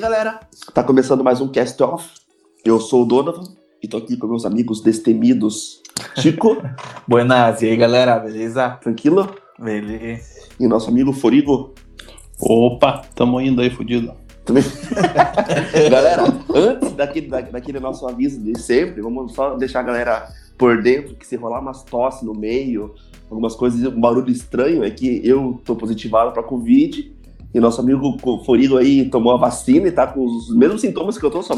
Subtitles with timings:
[0.00, 0.40] aí, galera?
[0.72, 2.08] Tá começando mais um Cast Off.
[2.64, 3.44] Eu sou o Donovan
[3.82, 5.82] e tô aqui com meus amigos destemidos
[6.16, 6.56] Chico.
[7.06, 8.70] Buenas, e aí galera, beleza?
[8.80, 9.34] Tranquilo?
[9.58, 10.48] Beleza.
[10.58, 11.74] E nosso amigo Forigo.
[12.40, 14.14] Opa, tamo indo aí, fudido.
[15.90, 21.14] Galera, antes daquele, daquele nosso aviso de sempre, vamos só deixar a galera por dentro
[21.14, 22.94] que se rolar umas tosse no meio,
[23.30, 27.14] algumas coisas, um barulho estranho, é que eu tô positivado pra Covid
[27.52, 31.24] e nosso amigo Forigo aí tomou a vacina e tá com os mesmos sintomas que
[31.24, 31.54] eu tô, só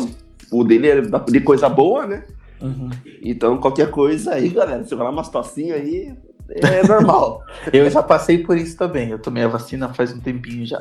[0.50, 2.24] o dele é de coisa boa, né?
[2.60, 2.90] Uhum.
[3.22, 6.14] Então, qualquer coisa aí, galera, se rolar umas tossinhas aí,
[6.48, 7.42] é normal.
[7.72, 9.10] eu já passei por isso também.
[9.10, 10.80] Eu tomei a vacina faz um tempinho já.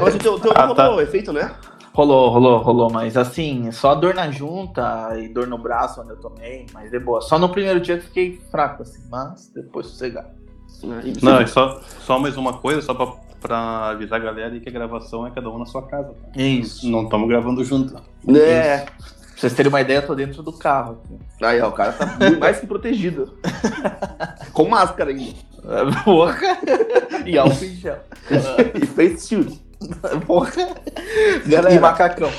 [0.00, 0.86] Mas o teu, teu ah, tá.
[0.86, 1.54] rolou efeito, né?
[1.94, 6.16] Rolou, rolou, rolou, mas assim, só dor na junta e dor no braço onde eu
[6.16, 7.20] tomei, mas de boa.
[7.20, 10.28] Só no primeiro dia que fiquei fraco, assim, mas depois sossegado.
[11.22, 13.12] Não, é só, só mais uma coisa, só pra,
[13.42, 16.08] pra avisar a galera que a gravação é cada um na sua casa.
[16.08, 16.40] Tá?
[16.40, 16.88] Isso.
[16.88, 18.00] Não estamos gravando junto.
[18.28, 18.78] É.
[18.78, 18.94] Pra
[19.36, 21.02] vocês terem uma ideia, eu tô dentro do carro.
[21.04, 21.44] Aqui.
[21.44, 23.36] Aí, ó, o cara tá muito mais que protegido.
[24.54, 25.34] Com máscara ainda.
[26.04, 26.58] Porra!
[27.26, 27.98] e álcool em gel.
[28.80, 29.60] e face shield.
[30.26, 30.68] Porra!
[31.46, 32.30] Galera, e macacão.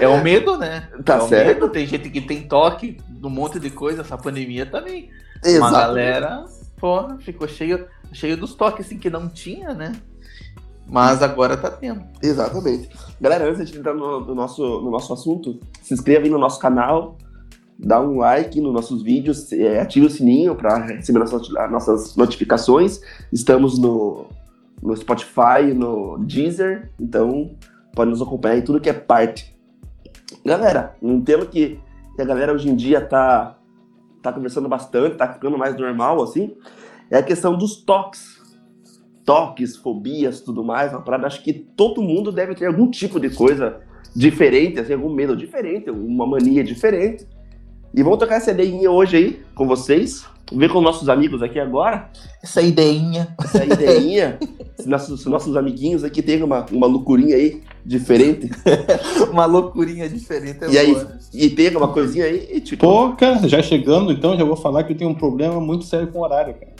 [0.00, 0.04] É.
[0.04, 0.88] é o medo, né?
[1.04, 1.46] Tá é certo.
[1.48, 1.68] Medo.
[1.70, 5.10] Tem gente que tem toque, um monte de coisa, essa pandemia também.
[5.44, 5.58] Exato.
[5.58, 6.44] Uma galera,
[6.78, 9.92] porra, ficou cheio, cheio dos toques assim que não tinha, né?
[10.86, 12.02] Mas agora tá tendo.
[12.22, 12.88] Exatamente.
[13.20, 16.58] Galera, antes de entrar no, no, nosso, no nosso assunto, se inscreva aí no nosso
[16.58, 17.18] canal,
[17.78, 23.00] dá um like nos nossos vídeos, é, ative o sininho para receber nossas, nossas notificações.
[23.30, 24.26] Estamos no,
[24.82, 27.50] no Spotify, no Deezer, então
[27.94, 29.54] pode nos acompanhar em tudo que é parte.
[30.44, 31.78] Galera, um tema que,
[32.16, 33.58] que a galera hoje em dia tá,
[34.22, 36.56] tá conversando bastante, tá ficando mais normal, assim,
[37.10, 38.38] é a questão dos toques
[39.28, 43.28] toques, fobias, tudo mais, uma parada, acho que todo mundo deve ter algum tipo de
[43.28, 43.76] coisa
[44.16, 47.26] diferente, assim, algum medo diferente, uma mania diferente.
[47.94, 50.24] E vamos tocar essa ideinha hoje aí com vocês.
[50.50, 52.10] Ver com nossos amigos aqui agora.
[52.42, 53.36] Essa ideinha.
[53.44, 54.38] Essa ideinha.
[54.78, 58.50] se, nossos, se nossos amiguinhos aqui tem uma, uma loucurinha aí diferente.
[59.30, 60.64] uma loucurinha diferente.
[60.64, 60.96] É e aí,
[61.34, 62.86] e tem uma coisinha aí, tipo.
[62.86, 66.08] Pô, cara, já chegando, então já vou falar que eu tenho um problema muito sério
[66.08, 66.77] com o horário, cara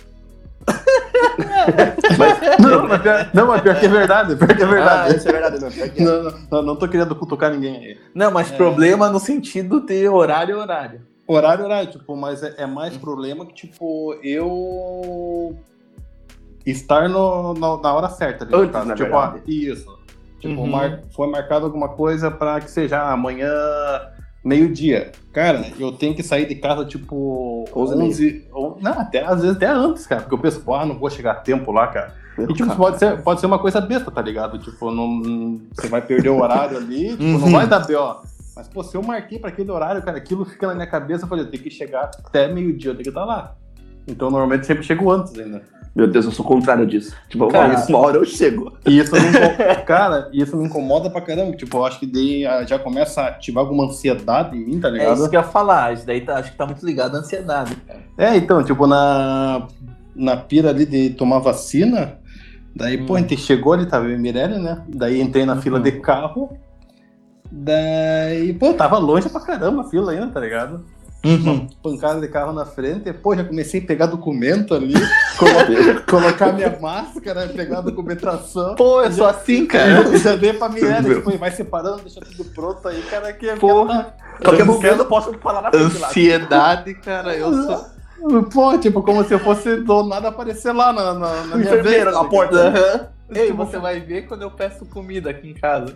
[2.19, 4.37] mas, não, mas pior, não, mas pior que é verdade.
[4.37, 5.13] Pior que é verdade.
[5.13, 5.69] Ah, isso é verdade, não.
[5.69, 5.93] É.
[6.01, 7.99] Não, não, não, tô querendo cutucar ninguém aí.
[8.15, 8.57] Não, mas é.
[8.57, 11.01] problema no sentido de horário horário.
[11.27, 15.57] Horário horário, tipo, mas é, é mais problema que, tipo, eu
[16.65, 18.45] estar no, no na hora certa.
[18.45, 19.43] Ali, Antes, na tipo, verdade.
[19.47, 19.99] isso.
[20.41, 20.69] Tipo, uhum.
[20.69, 23.51] mar, foi marcado alguma coisa para que seja amanhã
[24.49, 25.13] meio-dia.
[25.33, 29.69] Cara, eu tenho que sair de casa tipo 11, ou, não, até às vezes até
[29.69, 32.15] antes, cara, porque eu penso, ah, não vou chegar a tempo lá, cara.
[32.39, 34.59] E tipo, pode ser, pode ser uma coisa besta, tá ligado?
[34.59, 37.39] Tipo, não, você vai perder o horário ali, tipo, uhum.
[37.39, 38.17] não vai dar B.O.
[38.57, 41.29] Mas, pô, se eu marquei para aquele horário, cara, aquilo fica na minha cabeça, eu
[41.29, 43.57] falei, eu tenho que chegar até meio-dia, eu tenho que estar lá.
[44.09, 45.63] Então, normalmente, sempre chego antes ainda.
[45.99, 47.13] Meu Deus, eu sou o contrário disso.
[47.29, 48.73] Tipo, cara, uma hora eu chego.
[48.87, 49.21] E isso me
[49.85, 51.57] cara, isso me incomoda pra caramba.
[51.57, 54.91] Tipo, eu acho que daí ah, já começa a ativar alguma ansiedade em mim, tá
[54.91, 55.11] ligado?
[55.11, 55.95] É isso que eu ia falar.
[55.95, 57.75] Isso daí tá, acho que tá muito ligado à ansiedade.
[57.75, 57.99] Cara.
[58.17, 59.67] É, então, tipo, na,
[60.15, 62.19] na pira ali de tomar vacina,
[62.77, 63.07] daí, hum.
[63.07, 64.85] pô, a gente chegou ali, tava em Mirelle, né?
[64.89, 65.63] Daí entrei na uhum.
[65.63, 66.57] fila de carro.
[67.51, 70.85] Daí, pô, tava longe pra caramba a fila ainda, tá ligado?
[71.25, 71.67] Uhum.
[71.83, 74.95] pancada de carro na frente, pô, já comecei a pegar documento ali,
[75.37, 75.53] colo
[76.09, 78.77] colocar minha máscara, pegar a documentação.
[78.77, 80.17] Pô, eu sou assim, cara.
[80.17, 83.57] Já, já dei pra minha tipo, vai separando, deixa tudo pronto aí, cara, que é
[83.57, 87.01] Porra, qualquer momento eu posso falar na frente Ansiedade, lá.
[87.01, 87.99] cara, eu sou.
[88.53, 92.05] Pô, tipo, como se eu fosse do nada aparecer lá na, na, na minha vez.
[92.05, 92.69] na porta.
[92.69, 93.18] Uhum.
[93.31, 95.95] Ei, você vai ver quando eu peço comida aqui em casa.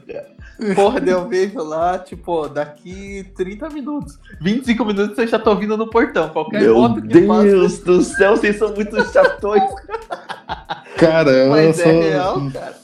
[0.74, 4.18] Porra, eu vejo lá, tipo, daqui 30 minutos.
[4.40, 6.28] 25 minutos eu já tô vindo no portão.
[6.28, 9.62] Qualquer Meu Deus do céu, vocês são muito chatões.
[10.98, 12.76] Cara, Mas é real, cara.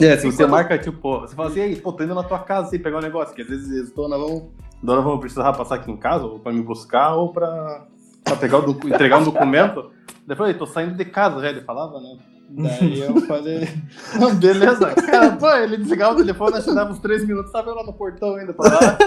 [0.00, 2.68] É, se você marca, tipo, você fala assim, Ei, pô, tô indo na tua casa
[2.68, 4.48] assim, pegar um negócio, que às vezes dona vão,
[4.82, 7.86] dona vão precisar passar aqui em casa, ou pra me buscar, ou pra,
[8.24, 9.90] pra pegar o, entregar um documento.
[10.26, 12.16] Depois, tô saindo de casa, já ele falava, né?
[12.52, 13.68] Daí eu falei,
[14.40, 17.76] beleza, cara, pô, ele desligava o telefone, acho que dava uns três minutos, tava eu
[17.76, 18.98] lá no portão ainda pra lá.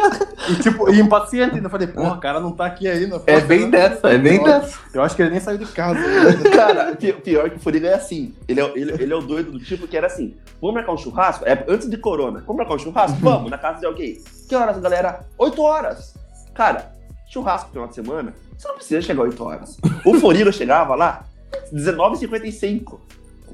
[0.49, 1.69] E tipo, e impaciente ainda.
[1.69, 3.21] Falei, pô, o cara não tá aqui ainda.
[3.27, 4.79] É bem dessa, é bem dessa.
[4.93, 5.99] Eu acho que ele nem saiu de casa.
[6.55, 8.33] cara, pior que o Furiga é assim.
[8.47, 10.97] Ele é, ele, ele é o doido do tipo que era assim: vamos marcar um
[10.97, 11.43] churrasco?
[11.45, 12.39] É antes de corona.
[12.41, 13.17] Vamos marcar um churrasco?
[13.23, 14.21] Vamos, na casa de alguém.
[14.47, 15.25] Que horas, galera?
[15.37, 16.15] Oito horas.
[16.53, 16.93] Cara,
[17.29, 19.77] churrasco no final de semana, você não precisa chegar 8 horas.
[20.05, 21.25] O Furiga chegava lá
[21.73, 22.99] 19h55.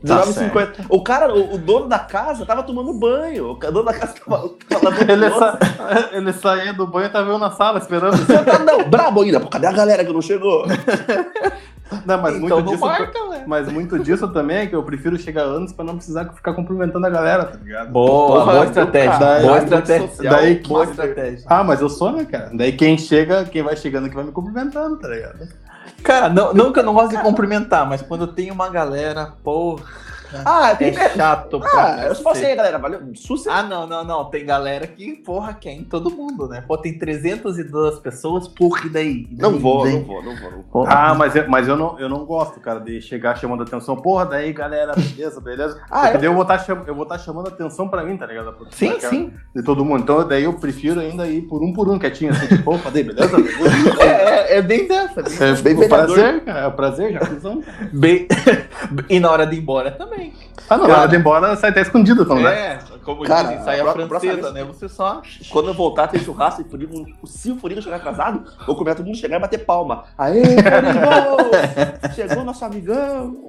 [0.04, 0.86] 19,50.
[0.90, 3.52] o cara, o, o dono da casa tava tomando banho.
[3.52, 5.60] O dono da casa tava, tava lavando Ele, sa...
[6.14, 8.18] ele saía do banho e tava eu na sala esperando.
[8.18, 9.40] Você tá, não, brabo ainda.
[9.40, 10.66] Pô, cadê a galera que não chegou?
[12.06, 12.86] Não, mas então muito não disso.
[12.86, 13.44] marca, né?
[13.48, 17.04] Mas muito disso também é que eu prefiro chegar antes pra não precisar ficar cumprimentando
[17.08, 17.90] a galera, tá ligado?
[17.90, 19.18] Boa, Porra, boa estratégia.
[19.18, 20.08] daí- boa estratégia.
[20.08, 21.46] social, daí- boa estratégia.
[21.50, 22.52] Ah, mas eu sou, né, cara?
[22.54, 25.48] Daí quem chega, quem vai chegando que vai me cumprimentando, tá ligado?
[26.04, 29.84] Cara, não, não que eu não gosto de cumprimentar, mas quando tem uma galera, porra,
[30.46, 30.94] Ah, é tem.
[30.94, 32.78] chato pra Ah, eu só aí, galera.
[32.78, 33.02] Valeu.
[33.16, 33.50] Sucesso.
[33.56, 34.26] Ah, não, não, não.
[34.26, 36.64] Tem galera que, porra, quer em todo mundo, né?
[36.68, 39.28] Pô, tem 302 pessoas, porra, e daí?
[39.32, 39.52] E daí?
[39.52, 39.94] Não vou, daí?
[39.94, 40.64] não vou, não vou, não vou.
[40.72, 40.94] Porra.
[40.94, 43.96] Ah, mas, eu- mas eu, não, eu não gosto, cara, de chegar chamando atenção.
[43.96, 45.82] Porra, daí, galera, beleza, beleza.
[45.90, 46.14] Ah, é?
[46.18, 48.54] daí eu vou estar eu vou tá chamando atenção pra mim, tá ligado?
[48.54, 49.34] Pra- Sim, pra- sim.
[49.56, 50.02] De todo mundo.
[50.04, 53.04] Então, daí eu prefiro ainda ir por um por um quietinho, assim, tipo, opa, daí,
[53.04, 53.38] beleza?
[54.00, 55.22] É, é, é bem dessa.
[55.24, 57.64] Bem, É Bem prazer, cara, é o prazer, já cuzão.
[57.94, 58.28] bem-
[59.10, 60.19] e na hora de ir embora também.
[60.70, 62.80] Ah, não, de ir embora sai até escondido, então, né?
[63.12, 64.64] É, como Cara, dizem, sai a a pró- francesa, né?
[64.64, 65.22] Você só.
[65.50, 69.06] Quando eu voltar, tem churrasco e Furigo, se o Furigo chegar atrasado, eu começo todo
[69.06, 70.04] mundo chegar e bater palma.
[70.18, 72.14] Aê, Furigo!
[72.16, 73.48] Chegou nosso amigão!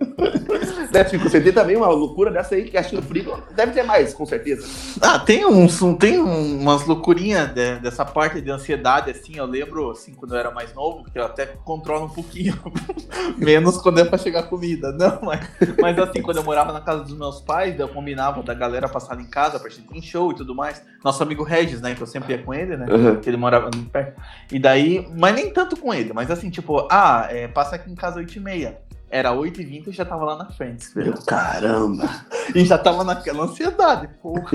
[0.90, 3.82] Deve você tem também uma loucura dessa aí, que acho que o Furigo deve ter
[3.82, 4.66] mais, com certeza.
[5.00, 9.46] Ah, tem uns, um- tem um- umas loucurinhas de- dessa parte de ansiedade, assim, eu
[9.46, 12.58] lembro, assim, quando eu era mais novo, que eu até controlo um pouquinho,
[13.38, 15.40] menos quando é pra chegar comida, não, mas,
[15.80, 19.18] mas assim, quando eu morava na casa dos meus pais, eu combinava da galera passar
[19.20, 22.00] em casa pra gente ir em show e tudo mais, nosso amigo Regis, né, que
[22.02, 22.86] eu sempre ia com ele, né,
[23.20, 24.20] que ele morava ali perto,
[24.52, 27.94] e daí, mas nem tanto com ele, mas assim, tipo, ah, é, passa aqui em
[27.94, 28.78] casa 8 e meia,
[29.10, 30.86] era 8 e 20 já tava lá na frente.
[30.94, 32.08] Meu caramba!
[32.54, 34.08] E já tava naquela ansiedade.
[34.20, 34.50] Porra,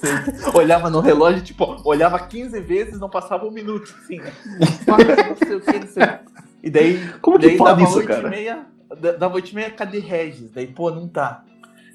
[0.00, 0.50] sei.
[0.54, 4.32] Olhava no relógio, tipo, olhava 15 vezes, não passava um minuto, assim, né?
[4.58, 6.18] Não sei o que, não sei o que.
[6.64, 8.26] E daí, Como que daí pode dava isso, 8 cara?
[8.26, 8.66] E meia,
[9.00, 10.50] da- dava 8 e meia, cadê Regis?
[10.50, 11.44] Daí, pô, não tá.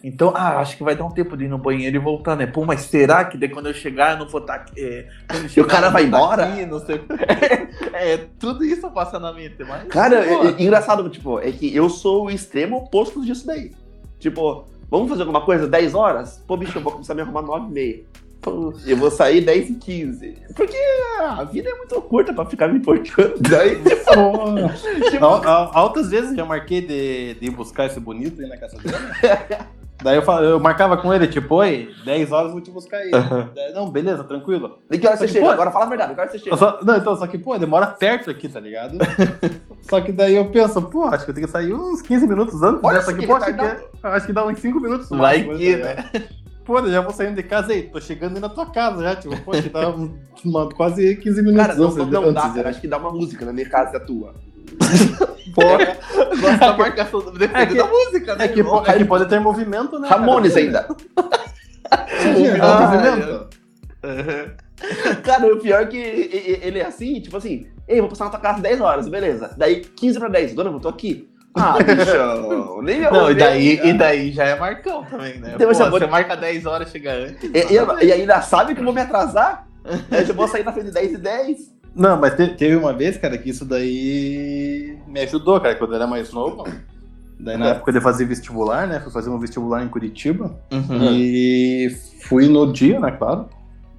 [0.08, 2.48] Então, ah, acho que vai dar um tempo de ir no banheiro e voltar, né?
[2.48, 4.74] Pô, mas será que daí quando eu chegar eu não vou estar aqui?
[4.82, 5.08] É,
[5.50, 6.46] chegar, cara eu vai tá embora?
[6.46, 7.02] aqui, não sei o.
[7.94, 9.88] É, é, tudo isso passa na mente, mas.
[9.90, 13.72] Cara, é- é engraçado, tipo, é que eu sou o extremo oposto disso daí.
[14.20, 16.42] Tipo, vamos fazer alguma coisa 10 horas?
[16.48, 18.04] Pô, bicho, eu vou começar a me arrumar 9 e meia.
[18.40, 20.38] Pô, Eu vou sair 10 e 15.
[20.56, 20.78] Porque
[21.20, 23.34] a vida é muito curta pra ficar me importando.
[23.42, 23.76] Daí,
[25.10, 28.58] tipo, Al- al- Altas vezes já marquei de, de ir buscar esse bonito aí na
[28.58, 28.96] casa dele.
[30.04, 32.98] Daí eu, fal- eu marcava com ele, tipo, oi, 10 horas eu vou te buscar
[32.98, 33.10] aí.
[33.56, 34.78] Daí, não, beleza, tranquilo.
[34.90, 35.46] de que hora você que, chega?
[35.46, 36.56] pô, Agora fala a verdade, que hora você chega?
[36.56, 38.98] Só- não, então, só que, pô, demora perto aqui, tá ligado?
[39.90, 42.62] só que daí eu penso, pô, acho que eu tenho que sair uns 15 minutos
[42.62, 43.84] antes Olha dessa aqui, que pô, acho que, retardado.
[44.04, 45.10] é- acho que dá uns 5 minutos.
[45.10, 46.28] Vai máximo, que, tá ligado?
[46.64, 49.16] Pô, eu já vou saindo de casa aí, tô chegando aí na tua casa já,
[49.16, 50.16] tipo, pô, que tá um-
[50.46, 52.64] uma- quase 15 minutos Cara, não, antes, não, dá, antes, cara.
[52.66, 52.70] né?
[52.70, 54.34] Acho que dá uma música na minha casa e a tua.
[55.54, 55.98] Porra,
[56.40, 58.46] gosto da marcação, depende É que- da música, né?
[58.46, 60.08] É que, é que pode ter movimento, né?
[60.08, 60.66] Ramones cara?
[60.66, 60.88] ainda.
[62.22, 63.48] Sim, Ah, movimento.
[65.24, 68.40] Cara, o pior é que ele é assim, tipo assim, ei, vou passar na tua
[68.40, 69.56] casa 10 horas, beleza.
[69.58, 71.28] Daí 15 pra 10, dona, eu tô aqui.
[71.56, 75.54] Ah, bichão, nem me Não, e daí, e daí já é marcão também, né?
[75.56, 77.44] Então, Pô, já vou- Você marca 10 horas, chega antes.
[77.52, 79.66] E, e- e ainda sabe que eu vou me atrasar?
[80.12, 81.58] Eu já vou sair na frente de 10 e 10.
[81.98, 85.96] Não, mas te- teve uma vez, cara, que isso daí me ajudou, cara, quando eu
[85.96, 86.64] era mais novo.
[87.40, 87.72] Daí na É.
[87.72, 89.00] época de fazer vestibular, né?
[89.00, 90.56] Fui fazer um vestibular em Curitiba.
[90.72, 91.12] Uhum.
[91.12, 91.90] E
[92.28, 93.48] fui no dia, né, claro.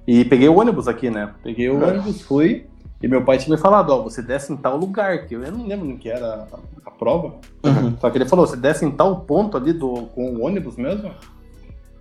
[0.07, 1.29] E peguei o ônibus aqui, né?
[1.43, 1.87] Peguei o É.
[1.87, 2.65] ônibus, fui.
[3.01, 5.51] E meu pai tinha me falado, ó, você desce em tal lugar, que eu, eu
[5.53, 7.35] não lembro no que era a, a prova.
[7.63, 7.95] Uhum.
[7.99, 11.09] Só que ele falou, você desce em tal ponto ali do, com o ônibus mesmo,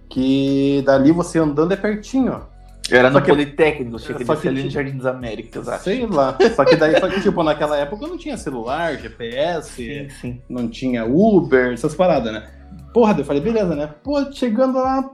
[0.09, 2.58] que dali você andando é pertinho, ó.
[2.90, 5.68] Era Só no que- Politécnico, que só descia que ali no tinha- Jardim das Américas,
[5.68, 5.85] acho.
[5.85, 6.37] Sei lá.
[6.57, 10.40] Só que daí, só que, tipo, naquela época não tinha celular, GPS, Sim, sim.
[10.49, 12.47] não tinha Uber, essas paradas, né?
[12.92, 13.88] Porra, eu falei, beleza, né?
[14.02, 15.11] Pô, chegando lá,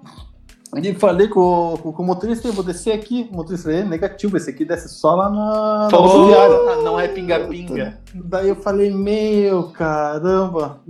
[0.77, 3.29] e falei com, com, com o motorista, eu vou descer aqui.
[3.33, 6.55] O motorista é negativo, esse aqui desce só lá na, na rodoviária.
[6.73, 7.99] ah, não é pinga-pinga.
[8.13, 10.81] Daí eu falei, meu, caramba.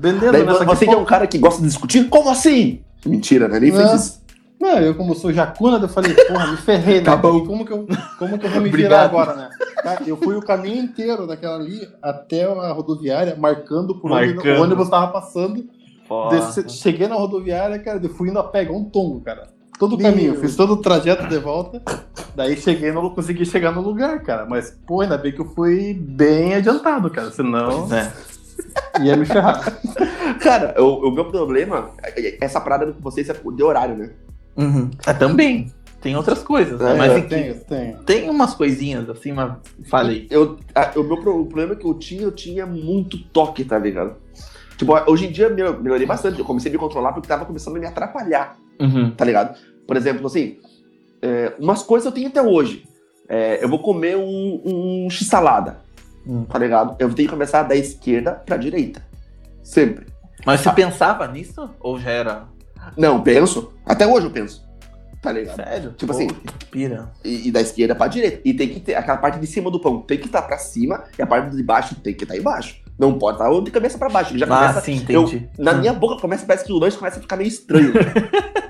[0.00, 0.64] Beleza, Daí né?
[0.64, 2.80] Você que é um cara que gosta de discutir, como assim?
[3.06, 3.60] Mentira, né?
[3.60, 4.20] Nem fez isso.
[4.60, 7.16] Não, eu como sou jacuna, eu falei, porra, me ferrei, né?
[7.16, 7.86] Como que eu,
[8.18, 9.50] como que eu vou me virar agora, né?
[9.82, 14.58] Tá, Eu fui o caminho inteiro daquela ali até a rodoviária, marcando por onde Marcando.
[14.58, 15.64] o ônibus tava passando.
[16.30, 19.46] Desci- cheguei na rodoviária, cara, eu fui indo a pegar um tombo, cara.
[19.78, 21.80] Todo o caminho, fiz todo o trajeto de volta.
[22.34, 24.44] Daí cheguei, não consegui chegar no lugar, cara.
[24.44, 27.30] Mas, pô, ainda bem que eu fui bem adiantado, cara.
[27.30, 28.10] Senão É.
[29.04, 29.62] ia me ferrar.
[30.40, 34.10] Cara, o, o meu problema, é- é- essa parada com vocês é de horário, né?
[34.58, 34.90] Uhum.
[35.06, 35.72] Ah, também.
[36.00, 36.94] Tem outras coisas, né?
[36.94, 37.98] É, Mas enfim, tenho, tenho.
[38.04, 39.52] tem umas coisinhas assim, mas
[39.88, 40.26] falei.
[40.30, 43.76] Eu, a- o meu pro- o problema que eu tinha, eu tinha muito toque, tá
[43.78, 44.14] ligado?
[44.76, 46.38] Tipo, hoje em dia eu melhorei bastante.
[46.38, 49.10] Eu comecei a me controlar porque tava começando a me atrapalhar, Uhum.
[49.10, 49.58] tá ligado?
[49.88, 50.58] Por exemplo, assim,
[51.20, 52.84] é, umas coisas eu tenho até hoje.
[53.28, 55.80] É, eu vou comer um, um x-salada,
[56.26, 56.44] Hum.
[56.44, 56.94] tá ligado?
[57.00, 59.02] Eu tenho que começar da esquerda pra direita.
[59.64, 60.06] Sempre.
[60.46, 60.72] Mas você Ah.
[60.72, 61.68] pensava nisso?
[61.80, 62.44] Ou já era.
[62.96, 63.72] Não, penso.
[63.86, 64.66] Até hoje eu penso.
[65.20, 65.56] Tá ligado?
[65.56, 65.90] Sério?
[65.92, 66.28] Tipo Pô, assim-
[66.70, 67.10] Pira.
[67.24, 68.40] E, e da esquerda pra direita.
[68.44, 71.04] E tem que ter aquela parte de cima do pão tem que estar pra cima
[71.18, 72.76] e a parte de baixo tem que estar embaixo.
[72.98, 74.36] Não pode estar de cabeça pra baixo.
[74.38, 75.48] Já Ah, começa, sim, eu- entendi.
[75.58, 75.78] na Hum.
[75.78, 77.92] minha boca começa, parece que o lanche começa a ficar meio estranho.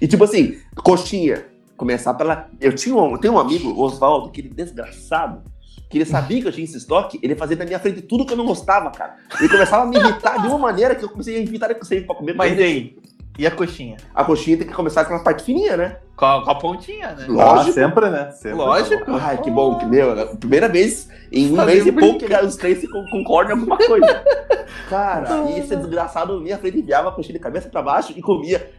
[0.00, 1.44] e, e, tipo assim, coxinha.
[1.76, 2.48] Começar pela.
[2.60, 5.42] Eu tinha um, eu tenho um amigo, Oswaldo, aquele desgraçado,
[5.88, 8.32] que ele sabia que eu tinha esse estoque, ele fazia na minha frente tudo que
[8.32, 9.16] eu não gostava, cara.
[9.38, 12.04] Ele começava a me irritar de uma maneira que eu comecei a que eu saía
[12.04, 12.34] pra comer.
[12.34, 12.96] Mas e aí?
[13.38, 13.96] E a coxinha?
[14.14, 15.96] a coxinha tem que começar com a parte fininha, né?
[16.14, 17.24] Com a, com a pontinha, né?
[17.26, 17.70] Lógico.
[17.70, 18.30] Ah, sempre, né?
[18.32, 18.58] Sempre.
[18.58, 19.12] Lógico.
[19.12, 20.20] Ai, que bom, que meu.
[20.20, 24.24] a Primeira vez em um mês e pouco que os três concordam em alguma coisa.
[24.90, 28.20] Cara, e esse desgraçado na minha frente enviava a coxinha de cabeça pra baixo e
[28.20, 28.70] comia.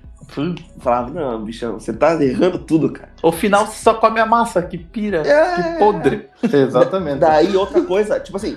[0.79, 3.09] Falava, não, bichão, você tá errando tudo, cara.
[3.21, 5.55] O final você só come a massa, que pira, É.
[5.55, 6.27] que podre.
[6.51, 7.19] Exatamente.
[7.19, 8.55] Daí outra coisa, tipo assim,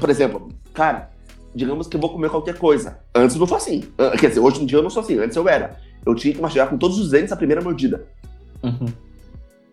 [0.00, 1.10] por exemplo, cara,
[1.54, 2.98] digamos que eu vou comer qualquer coisa.
[3.14, 3.84] Antes eu não sou assim.
[3.96, 5.76] Ah, Quer dizer, hoje em dia eu não sou assim, antes eu era.
[6.04, 8.04] Eu tinha que mastigar com todos os dentes a primeira mordida.
[8.62, 8.94] Assim,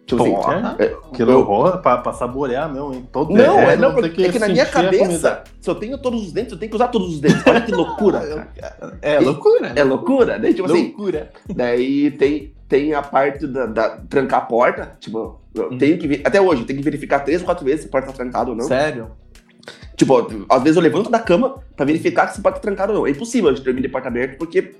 [0.07, 0.75] Porra.
[0.79, 4.29] é, Que horror pra, pra saborear mesmo, em todo Não, é, não, tem porque é
[4.31, 7.13] que na minha cabeça, se eu tenho todos os dentes, eu tenho que usar todos
[7.13, 7.41] os dentes.
[7.47, 8.19] Olha que loucura,
[8.55, 8.97] cara.
[9.01, 9.71] É loucura.
[9.75, 10.37] É loucura?
[10.39, 11.31] Daí, tipo assim, loucura.
[11.55, 15.77] daí tem, tem a parte da, da- trancar a porta, tipo, eu Hum.
[15.77, 18.13] tenho que, até hoje, tenho que verificar três ou quatro vezes se a porta tá
[18.13, 18.65] trancada ou não.
[18.65, 19.11] Sério?
[19.95, 22.99] Tipo, às vezes eu levanto da cama pra verificar se a porta tá trancada ou
[22.99, 23.07] não.
[23.07, 24.73] É impossível a gente dormir de porta aberta, porque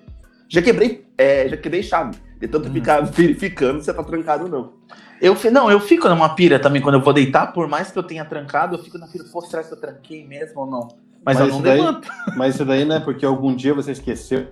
[0.49, 2.17] já quebrei, é, já quebrei chave.
[2.39, 2.73] De tanto Uhum.
[2.73, 4.73] ficar verificando se tá trancado ou não.
[5.21, 8.03] Eu, não, eu fico numa pira também quando eu vou deitar, por mais que eu
[8.03, 10.87] tenha trancado, eu fico na pira, pô, será que eu tranquei mesmo ou não?
[11.23, 12.09] Mas, Mas eu não daí- levanto.
[12.35, 12.99] Mas isso daí, né?
[12.99, 14.47] Porque algum dia você esqueceu.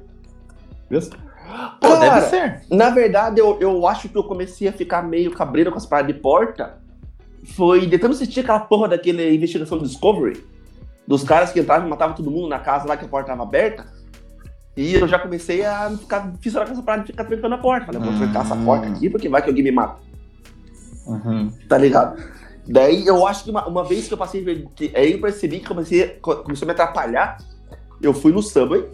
[0.91, 1.09] Isso?
[1.81, 2.61] Pô, Cara, deve ser.
[2.69, 6.13] Na verdade, eu, eu acho que eu comecei a ficar meio cabreiro com as paradas
[6.13, 6.77] de porta.
[7.55, 10.43] Foi de tanto assistir aquela porra daquele investigação do Discovery.
[11.07, 13.41] Dos caras que entravam e matavam todo mundo na casa lá que a porta tava
[13.41, 13.87] aberta.
[14.77, 17.87] E eu já comecei a ficar fissurar com essa parada de ficar trancando a porta.
[17.87, 18.65] Falei, vou trancar essa Hum.
[18.65, 19.97] porta aqui porque vai que alguém me mata.
[21.09, 21.51] Uhum.
[21.67, 22.21] Tá ligado?
[22.67, 24.43] Daí eu acho que uma, uma vez que eu passei.
[24.75, 27.37] que- Aí eu percebi que comecei, co- começou a me atrapalhar.
[28.01, 28.85] Eu fui no Subway.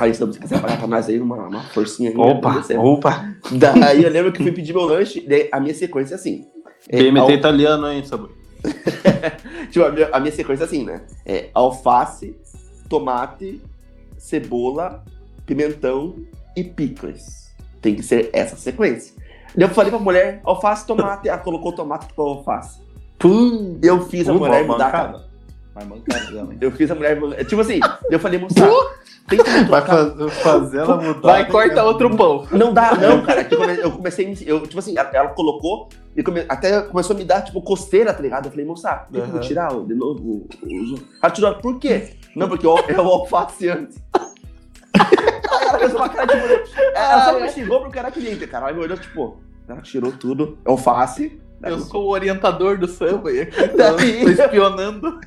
[0.00, 2.16] Aí, se você quiser pagar pra nós aí, uma, uma forcinha aí.
[2.16, 2.78] Opa, agradecer.
[2.78, 3.34] opa.
[3.50, 6.46] Daí eu lembro que fui pedir meu lanche, daí a minha sequência é assim.
[6.88, 8.30] É, BMT al- italiano, hein, Sabu?
[9.70, 11.02] tipo, a, minha, a minha sequência é assim, né?
[11.26, 12.36] É alface,
[12.88, 13.60] tomate,
[14.16, 15.04] cebola,
[15.44, 16.14] pimentão
[16.56, 17.52] e picles.
[17.82, 19.14] Tem que ser essa sequência.
[19.56, 22.80] Eu falei pra mulher, alface, tomate, ela colocou tomate com alface.
[23.18, 23.78] Pum.
[23.82, 24.84] Eu fiz a Pô, mulher mudar.
[24.86, 25.28] mancada.
[25.74, 26.58] Vai mancada dela, hein?
[26.60, 27.18] Eu fiz a mulher.
[27.46, 28.54] Tipo assim, eu falei, moça,
[29.28, 31.20] tem como Vai trocar fa- fazer ela mudar.
[31.20, 32.46] Vai, corta outro pão.
[32.52, 33.44] Não dá, não, cara.
[33.44, 36.80] que Eu come- eu comecei, a me- eu, tipo assim, ela, colocou e come- até
[36.82, 38.46] começou a me dar, tipo, coceira, tá ligado?
[38.46, 39.40] Eu falei, moça, tem como Aham.
[39.40, 42.10] tirar de novo o, Ela tirou, por quê?
[42.36, 43.98] Não, porque eu, é o alface antes.
[45.78, 48.66] Cara, tipo, ela só me xingou porque era cliente, cara.
[48.68, 51.40] Ela me olhou, tipo, ela tirou tudo, alface.
[51.60, 55.20] Eu sou o orientador do samba e aqui Daí- tô, tô espionando.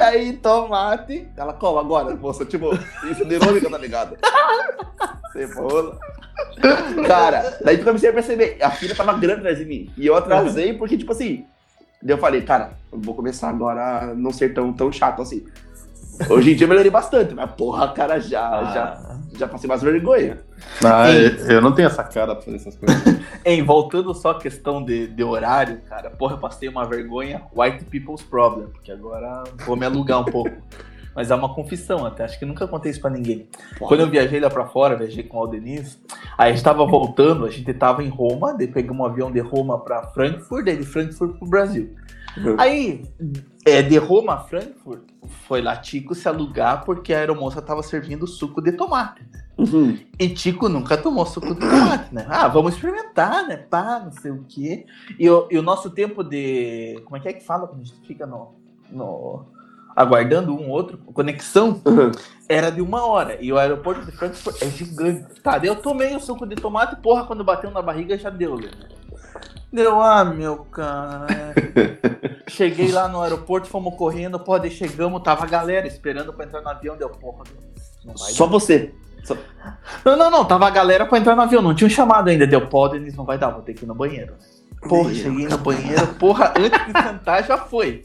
[0.00, 1.28] Aí, tomate.
[1.36, 2.44] Ela, como agora, moça?
[2.44, 2.74] Tipo,
[3.08, 4.16] isso é irônica, tá ligado?
[5.32, 5.96] Cebola.
[7.06, 9.90] Cara, daí eu comecei a perceber, a filha tava grande atrás de mim.
[9.96, 11.46] E eu atrasei porque, tipo assim.
[12.02, 15.44] Daí eu falei, cara, eu vou começar agora a não ser tão, tão chato assim.
[16.28, 18.64] Hoje em dia eu melhorei bastante, mas porra, cara, já, Ah.
[18.74, 19.05] já,
[19.38, 20.38] já passei mais vergonha.
[20.84, 21.48] Ah, Sim.
[21.48, 23.02] eu eu não tenho essa cara pra fazer essas coisas.
[23.44, 27.84] Hein, voltando só à questão de, de horário, cara, porra, eu passei uma vergonha, white
[27.84, 30.50] people's problem, porque agora vou me alugar um pouco.
[31.14, 33.48] Mas é uma confissão até, acho que nunca contei isso pra ninguém.
[33.78, 35.96] Quando eu viajei lá pra fora, viajei com o Aldenise,
[36.36, 39.40] aí a gente tava voltando, a gente tava em Roma, daí pegamos um avião de
[39.40, 41.94] Roma pra Frankfurt, daí de Frankfurt pro Brasil.
[42.58, 43.04] Aí,
[43.64, 45.02] é, de Roma a Frankfurt,
[45.46, 49.26] foi lá Tico se alugar porque a aeromoça tava servindo suco de tomate.
[49.58, 49.98] Uhum.
[50.18, 52.26] E Tico nunca tomou suco de tomate, né?
[52.28, 53.56] Ah, vamos experimentar, né?
[53.56, 54.84] Pá, não sei o quê.
[55.18, 57.00] E o, e o nosso tempo de.
[57.04, 58.54] Como é que é que fala quando a gente fica no.
[58.90, 59.46] no
[59.96, 62.12] aguardando um outro, conexão, Uhum.
[62.46, 63.38] era de uma hora.
[63.42, 65.40] E o aeroporto de Frankfurt é gigante.
[65.40, 68.68] Tá, eu tomei o suco de tomate, porra, quando bateu na barriga já deu, né?
[69.72, 71.54] Deu, ah, meu cara.
[72.48, 76.68] Cheguei lá no aeroporto, fomos correndo, daí chegamos, tava a galera esperando pra entrar no
[76.68, 77.44] avião, deu, porra,
[78.04, 78.94] não vai Só você.
[80.04, 82.46] não, não, não, tava a galera pra entrar no avião, não tinha um chamado ainda.
[82.46, 84.34] Deu pó, Denis, não vai dar, vou ter que ir no banheiro.
[84.82, 88.04] Porra, cheguei no banheiro, porra, antes de sentar já foi.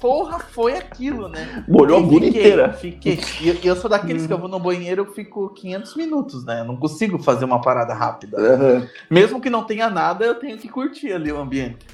[0.00, 1.64] porra, foi aquilo, né?
[1.68, 2.72] Molhou a bunda inteira.
[2.72, 3.20] Fiquei.
[3.40, 6.60] E eu, eu sou daqueles que eu vou no banheiro, eu fico 500 minutos, né?
[6.60, 8.38] Eu não consigo fazer uma parada rápida.
[8.38, 8.88] Aham.
[9.08, 11.86] Mesmo que não tenha nada, eu tenho que curtir ali o ambiente.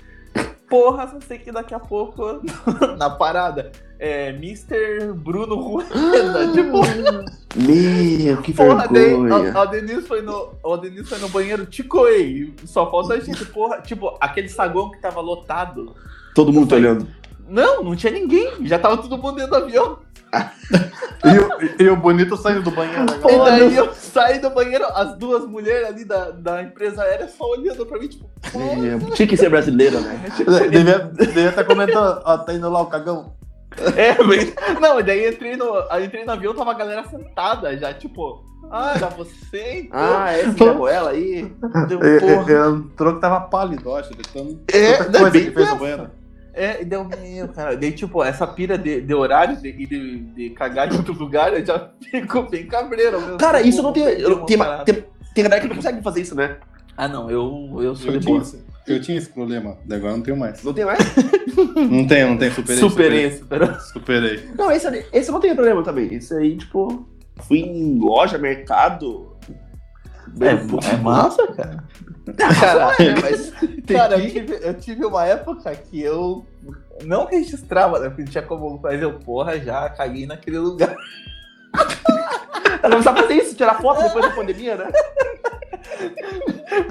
[0.68, 2.40] Porra, só sei que daqui a pouco,
[2.98, 5.12] na parada, é Mr.
[5.14, 6.80] Bruno Rueda, tipo,
[7.54, 9.52] Meu, que porra, vergonha.
[9.54, 13.20] a, a Denise foi no, a Denise foi no banheiro, te coei, só falta a
[13.20, 15.94] gente, porra, tipo, aquele saguão que tava lotado.
[16.34, 17.06] Todo mundo tá olhando.
[17.48, 19.98] Não, não tinha ninguém, já tava todo mundo dentro do avião.
[21.24, 23.32] E, o- e o bonito saindo do banheiro agora.
[23.32, 27.50] E daí eu saí do banheiro, as duas mulheres ali da, da empresa aérea só
[27.50, 29.10] olhando pra mim, tipo, porra.
[29.14, 30.20] Tinha que ser brasileiro, né?
[30.70, 33.32] Devia, devia estar comentando, ó, tá indo lá o cagão.
[33.96, 34.54] É, mas...
[34.80, 38.94] Não, e daí entrei no, entrei no avião, tava a galera sentada já, tipo, ah,
[38.96, 39.98] era você então.
[40.00, 41.52] Ah, é, você levou ela aí.
[41.88, 42.52] Deu, É, porra.
[42.52, 44.22] é, Entrou que tava pálido, acho, de
[44.72, 46.10] É, tanta coisa bem que fez banheiro.
[46.52, 47.76] É, e deu meu, cara.
[47.76, 51.64] Daí, tipo, essa pira de, de horário de, de, de cagar em outro lugar, eu
[51.64, 53.20] já fico bem cabreiro.
[53.20, 53.36] mesmo.
[53.36, 54.04] Cara, isso não tem.
[54.06, 55.04] Tem, tem,
[55.34, 56.56] tem galera que não consegue fazer isso, né?
[56.96, 58.42] Ah, não, eu, eu sou Eu de boa.
[58.86, 60.62] Eu tinha esse problema, daí agora não tenho mais.
[60.62, 60.98] Não tem mais?
[61.56, 62.78] Não tenho, não tenho, superei.
[62.78, 63.74] Superei, superei.
[63.80, 64.48] Superei.
[64.56, 66.12] Não, esse, esse não tem problema também.
[66.14, 67.06] Esse aí, tipo,
[67.42, 69.36] fui em loja, mercado.
[70.40, 71.84] É, é massa, cara.
[72.34, 73.52] Cara, é, mas
[73.86, 76.44] tem Cara, eu tive, eu tive uma época que eu
[77.04, 78.08] não registrava, né?
[78.08, 80.96] Porque não tinha como fazer, eu, porra, já caguei naquele lugar.
[82.82, 84.88] Ela a fazer isso, tirar foto depois da pandemia, né?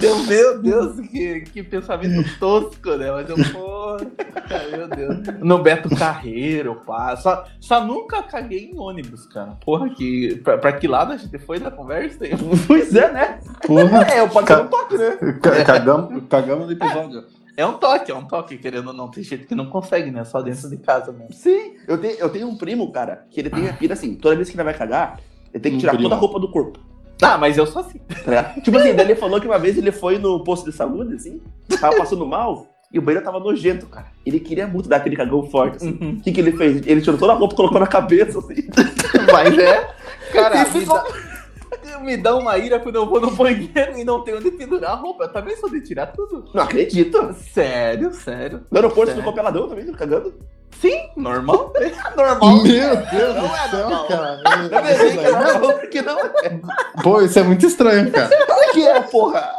[0.02, 3.12] Meu, meu Deus, que, que pensamento tosco, né?
[3.12, 4.06] Mas eu, porra,
[4.48, 5.18] cara, meu Deus.
[5.40, 7.16] No Beto Carreiro, pá.
[7.18, 9.58] Só, só nunca caguei em ônibus, cara.
[9.64, 12.20] Porra, que, pra, pra que lado a gente foi da conversa?
[12.68, 13.40] Pois é, né?
[13.66, 15.18] Porra, É, pode ser um toque, né?
[15.42, 17.24] ca- cagamos, cagamos no episódio.
[17.58, 19.10] É um toque, é um toque, querendo ou não.
[19.10, 20.24] Tem gente que não consegue, né?
[20.26, 21.32] Só dentro de casa mesmo.
[21.34, 24.36] Sim, eu tenho, eu tenho um primo, cara, que ele tem a pira assim, toda
[24.36, 25.20] vez que ele vai cagar,
[25.56, 26.78] ele tem que tirar toda a roupa do corpo.
[27.22, 27.98] Ah, mas eu sou assim.
[28.26, 31.16] tá tipo assim, daí ele falou que uma vez ele foi no posto de saúde,
[31.16, 31.42] assim,
[31.80, 34.08] tava passando mal, e o banheiro tava nojento, cara.
[34.26, 35.98] Ele queria muito dar aquele cagão forte, assim.
[36.02, 36.12] Uhum.
[36.12, 36.86] O que, que ele fez?
[36.86, 38.68] Ele tirou toda a roupa e colocou na cabeça, assim.
[39.32, 39.96] Mas é.
[40.34, 44.38] Cara, me dá, me dá uma ira quando eu vou no banheiro e não tenho
[44.38, 45.24] onde pendurar a roupa.
[45.24, 46.50] Eu também sou de tirar tudo.
[46.54, 47.34] Não acredito.
[47.54, 48.66] Sério, sério.
[48.70, 49.22] No aeroporto Sério?
[49.22, 50.34] ficou peladão também, cagando.
[50.82, 51.74] Sim, normal.
[52.16, 52.64] normal.
[52.64, 54.08] Meu Deus Não do é céu, normal.
[54.08, 54.42] cara.
[54.46, 54.70] Eu
[55.12, 56.60] que era normal, porque não é.
[57.02, 58.30] Pô, isso é muito estranho, cara.
[58.46, 59.54] Claro que é, porra.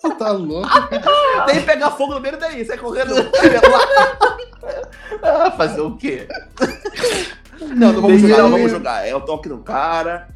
[0.00, 0.68] Você tá louco?
[1.46, 3.14] Daí pegar fogo no meio daí, sai correndo.
[5.22, 6.26] Ah, fazer o quê?
[7.60, 9.06] Não, não vamos jogar, não vamos jogar.
[9.06, 10.28] É o toque do cara.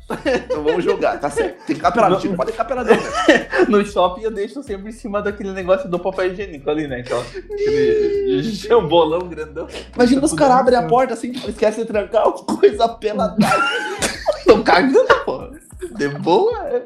[0.51, 1.57] Não vamos jogar, tá certo.
[1.59, 3.49] Tem que ficar pelado, tipo, pode ficar peladão, né?
[3.69, 7.01] No shopping eu deixo sempre em cima daquele negócio do papel higiênico ali, né?
[7.01, 9.67] Aquela, aquele um bolão grandão.
[9.95, 13.37] Imagina os caras abrem a porta assim, tipo, esquecem de trancar, coisa pelada.
[14.45, 15.51] Tô cagando, porra.
[15.97, 16.69] De boa.
[16.69, 16.83] é.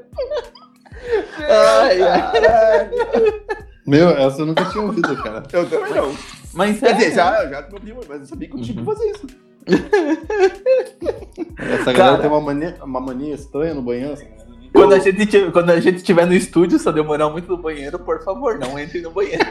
[1.49, 2.91] Ai, ai.
[3.87, 5.43] Meu, essa eu nunca tinha ouvido, cara.
[5.53, 6.15] Eu também não.
[6.53, 8.79] Mas Quer é, dizer, já, já que meu primo, mas eu sabia que eu tinha
[8.79, 9.27] que fazer isso.
[11.59, 11.93] Essa Cara.
[11.93, 14.15] galera tem uma mania, uma mania estranha no banheiro.
[14.73, 17.99] Quando a, gente, quando a gente estiver no estúdio, se eu demorar muito no banheiro,
[17.99, 19.45] por favor, não entre no banheiro.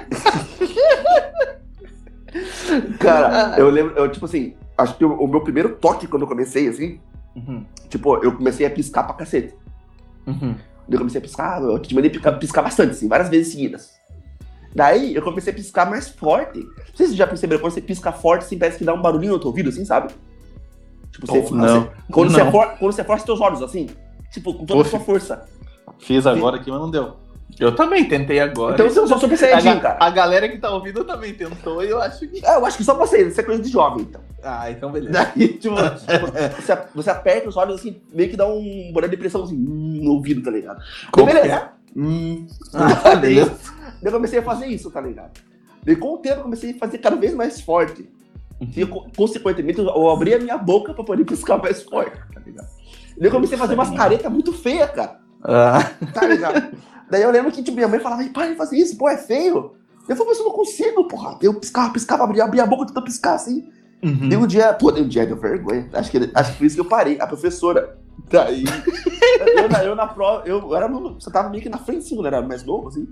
[2.99, 6.27] Cara, eu lembro, eu, tipo assim, acho que o, o meu primeiro toque quando eu
[6.27, 6.99] comecei, assim,
[7.35, 9.53] Uhum, tipo, eu comecei a piscar pra cacete.
[10.25, 10.55] uhum.
[10.89, 13.96] Eu comecei a piscar, eu te mandei piscar, piscar bastante, assim, várias vezes seguidas.
[14.75, 16.59] Daí eu comecei a piscar mais forte.
[16.59, 19.01] Não sei se vocês já perceberam, quando você pisca forte, assim, parece que dá um
[19.01, 20.13] barulhinho no teu ouvido, assim, sabe?
[21.11, 21.89] Tipo, você, Pô, você- não.
[22.11, 22.51] quando, você Não.
[22.51, 23.89] for, quando você força seus olhos, assim,
[24.31, 25.45] tipo, com toda a Pô, sua força.
[25.99, 27.15] Fiz agora aqui, mas não deu.
[27.59, 28.73] Eu também tentei agora.
[28.75, 29.97] Então eu sou super a, saiyajin, cara.
[29.99, 32.45] a galera que tá ouvindo também tentou e eu acho que.
[32.45, 34.21] É, eu acho que só vocês, isso é coisa de jovem, então.
[34.43, 35.11] Ah, então beleza.
[35.13, 39.43] Daí, tipo, você, você aperta os olhos assim, meio que dá um boné de pressão
[39.43, 40.79] assim, hum, no ouvido, tá ligado?
[41.11, 41.69] Como Beleza.
[41.95, 43.55] Hum, Ah, beleza.
[44.01, 45.39] Eu comecei a fazer isso, tá ligado?
[45.83, 48.09] Daí com o tempo eu comecei a fazer cada vez mais forte.
[48.75, 52.39] E eu, co- consequentemente eu abri a minha boca pra poder piscar mais forte, tá
[52.45, 52.67] ligado?
[53.17, 56.75] Daí eu comecei a fazer umas caretas muito feias, cara, Ah, tá ligado?
[57.09, 59.17] Daí eu lembro que tipo, minha mãe falava, "Ei, para de fazer isso, pô, é
[59.17, 59.75] feio.
[60.09, 61.37] Eu falei, mas eu não consigo, porra.
[61.41, 63.69] Eu piscava, piscava, abria, abria a boca, tentando piscar assim.
[64.03, 64.29] uhum.
[64.29, 65.89] Deu um dia, pô, deu um dia, deu vergonha.
[65.93, 67.19] Acho que, acho que por isso que eu parei.
[67.19, 67.96] A professora.
[68.29, 68.63] Daí.
[69.55, 72.41] eu, na- eu na prova, eu era você tava meio que na frente, eu era
[72.41, 73.07] mais novo, assim.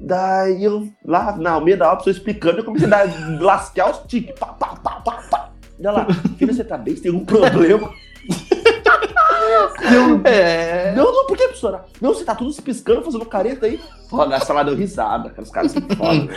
[0.00, 3.98] Daí eu, lá na meio da aula, pessoa explicando, eu comecei a dar, lascar os
[4.06, 4.38] tiques.
[4.38, 5.50] Pá, pá, pá, pá, pá.
[5.80, 6.06] Olha lá,
[6.38, 6.94] filho, você tá bem?
[6.94, 7.90] Você tem algum problema?
[10.24, 10.92] é.
[10.94, 11.84] Não, não, por que, professora?
[12.00, 13.80] Não, você tá tudo se piscando, fazendo careta aí.
[14.08, 15.42] Pô, na sala deu risada, cara.
[15.42, 16.28] Os caras são foda?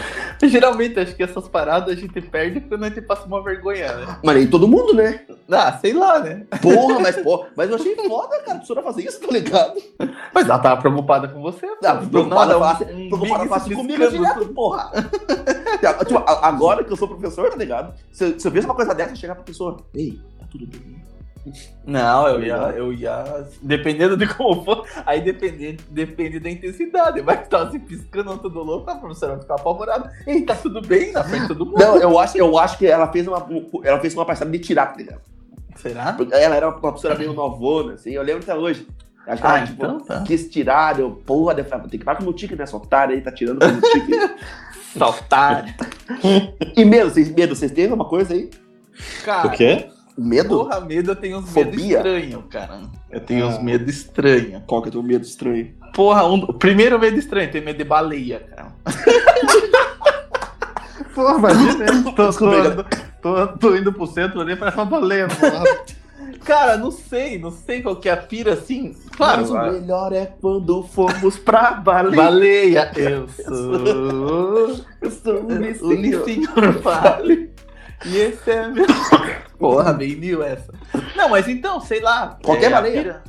[0.43, 4.19] Geralmente, acho que essas paradas a gente perde quando a gente passa uma vergonha, né?
[4.23, 5.21] Mas nem todo mundo, né?
[5.51, 6.47] Ah, sei lá, né?
[6.61, 9.79] Porra, mas, pô, mas eu achei foda, cara, a professora fazer isso, tá ligado?
[10.33, 11.67] Mas ela tava preocupada com você.
[11.85, 14.91] Ah, preocupada, fácil, um preocupada fácil comigo direto, porra.
[16.05, 17.93] tipo, agora que eu sou professor, tá ligado?
[18.11, 20.96] Se, se eu vejo uma coisa dessa, chegar pra pessoa, ei, tá tudo bem.
[21.85, 23.45] Não, eu ia, eu ia.
[23.61, 27.21] Dependendo de como for, aí depende, depende da intensidade.
[27.21, 30.11] Mas tava se piscando todo louco, a professora vai ficar apavorada.
[30.25, 31.79] Ei, tá tudo bem na frente de todo mundo.
[31.79, 33.45] Não, eu acho, eu acho que ela fez uma.
[33.83, 35.21] Ela fez uma passada de tirar, tá ligado?
[35.75, 36.17] Será?
[36.31, 38.87] Ela era uma professora meio novona, assim, eu lembro até hoje.
[39.27, 40.23] Acho que ah, ela, tipo, então tá.
[40.23, 43.13] quis tirar, eu, porra, eu falei, tem que parar com o meu tique nessa otária
[43.13, 44.11] aí, tá tirando com o tique.
[44.97, 45.75] Saltar.
[46.75, 48.49] e medo, vocês, medo, vocês têm alguma coisa aí?
[49.23, 49.89] Cara, O quê?
[50.17, 50.49] Medo?
[50.65, 52.81] porra, medo eu tenho uns medos estranhos, cara.
[53.11, 53.49] Eu tenho Ah.
[53.49, 54.63] uns medos estranhos.
[54.65, 55.73] Qual que é o teu medo estranho?
[55.93, 58.73] Porra, um, o primeiro medo estranho, tenho medo de baleia, cara.
[61.13, 62.83] Pô, imagina, tô, tô,
[63.21, 65.27] tô, tô indo pro centro ali, parece uma baleia.
[65.27, 65.63] porra.
[66.43, 68.95] Cara, não sei, não sei qual que é a pira assim.
[69.17, 72.15] Claro, Mas o melhor é quando fomos pra baleia.
[72.15, 72.91] baleia.
[72.95, 77.51] Eu sou Eu sou o senhor vale.
[78.05, 78.85] E esse é meu.
[79.57, 80.71] Porra, bem new essa.
[81.15, 82.37] Não, mas então, sei lá.
[82.43, 83.01] Qualquer é, baleia?
[83.03, 83.23] pira-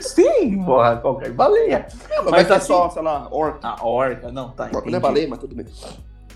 [0.00, 1.86] Sim, porra, qualquer baleia.
[2.08, 3.68] Mas, Mas é assim- só, sei lá, orca.
[3.68, 4.70] A orca, não, tá.
[4.72, 5.66] Orca não é baleia, mas tudo bem.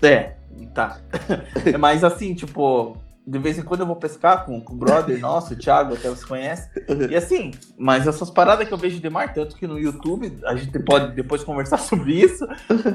[0.01, 0.33] É,
[0.73, 0.99] tá.
[1.79, 5.53] Mas assim, tipo, de vez em quando eu vou pescar com, com o brother nosso,
[5.53, 6.69] o Thiago, até você conhece.
[7.09, 10.55] E assim, mas essas paradas que eu vejo de mar, tanto que no YouTube, a
[10.55, 12.45] gente pode depois conversar sobre isso,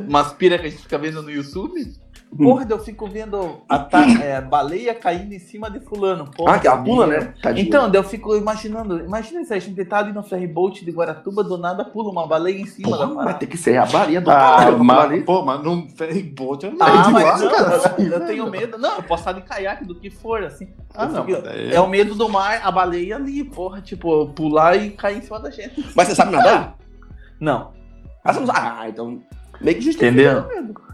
[0.07, 1.93] umas pira que a gente fica vendo no YouTube.
[2.37, 6.31] Porra, eu fico vendo a ta- é, baleia caindo em cima de fulano.
[6.31, 7.35] Porra, Ah, que ela pula, né?
[7.43, 7.66] Tadinha.
[7.66, 11.43] Então, eu fico imaginando, imagina se a gente tá ali no ferry boat de Guaratuba,
[11.43, 13.38] do nada pula uma baleia em cima Porra, da mas parada.
[13.38, 15.23] tem que ser a baleia do Ah, pular mas, ali.
[15.23, 17.95] pô, mas num ferry boat eu não Ah, mas não, cara.
[17.99, 18.79] eu, eu tenho medo.
[18.79, 20.69] Não, eu posso estar de caiaque do que for, assim.
[20.95, 23.81] Ah, Eu não, fico- mas daí- É o medo do mar, a baleia ali, porra,
[23.81, 25.85] tipo, pular e cair em cima da gente.
[25.97, 26.77] Mas você sabe nadar?
[27.40, 27.73] Não,
[28.25, 28.33] Ah.
[28.83, 29.21] Ah, então.
[29.61, 30.43] Meio que Entendeu?
[30.43, 30.89] justifica.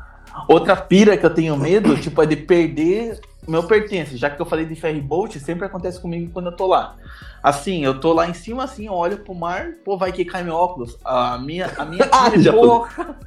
[0.48, 3.18] Outra pira que eu tenho medo, tipo, é de perder
[3.48, 4.16] meu pertence.
[4.16, 6.96] Já que eu falei de ferry boat, sempre acontece comigo quando eu tô lá.
[7.42, 10.42] Assim, eu tô lá em cima, assim, eu olho pro mar, pô, vai que cai
[10.42, 10.98] meu óculos.
[11.04, 12.60] A minha, a minha Ah, pira, já foi.
[12.60, 13.18] porra.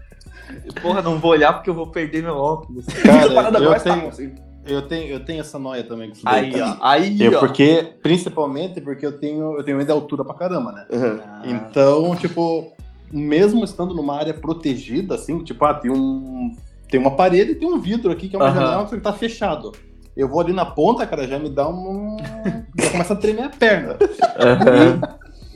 [0.82, 2.86] Porra, não vou olhar porque eu vou perder meu óculos.
[3.04, 4.36] Cara, Parada eu mais tenho, assim.
[4.65, 6.76] eu, tenho, eu tenho essa noia também com isso Aí, ó.
[6.82, 7.39] Aí, Eu, ó.
[7.39, 10.86] porque, principalmente porque eu tenho, eu tenho medo de altura pra caramba, né?
[10.91, 11.19] Uhum.
[11.24, 12.74] Ah, Então, tipo,
[13.12, 16.56] mesmo estando numa área protegida, assim, tipo, ah, tem um.
[16.89, 18.60] Tem uma parede e tem um vidro aqui que é uma Aham.
[18.62, 19.71] janela que tá fechado.
[20.17, 22.17] Eu vou ali na ponta, cara, já me dá um.
[22.78, 23.97] já começa a tremer a perna.
[24.38, 24.99] aham.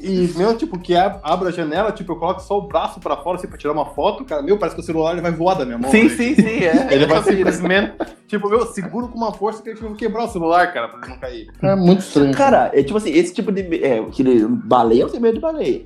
[0.05, 3.15] E, meu, tipo, que ab- abre a janela, tipo, eu coloco só o braço pra
[3.15, 5.53] fora, assim, pra tirar uma foto, cara, meu, parece que o celular ele vai voar
[5.55, 5.89] da minha mão.
[5.89, 6.35] Sim, velho.
[6.35, 6.87] sim, sim, é.
[6.93, 7.93] Ele vai simplesmente,
[8.27, 11.07] tipo, meu, seguro com uma força que eu vou quebrar o celular, cara, pra ele
[11.09, 11.47] não cair.
[11.61, 12.33] É muito estranho.
[12.35, 13.61] Cara, é tipo assim, esse tipo de.
[13.81, 15.85] É, aquele baleia, eu tenho medo de baleia.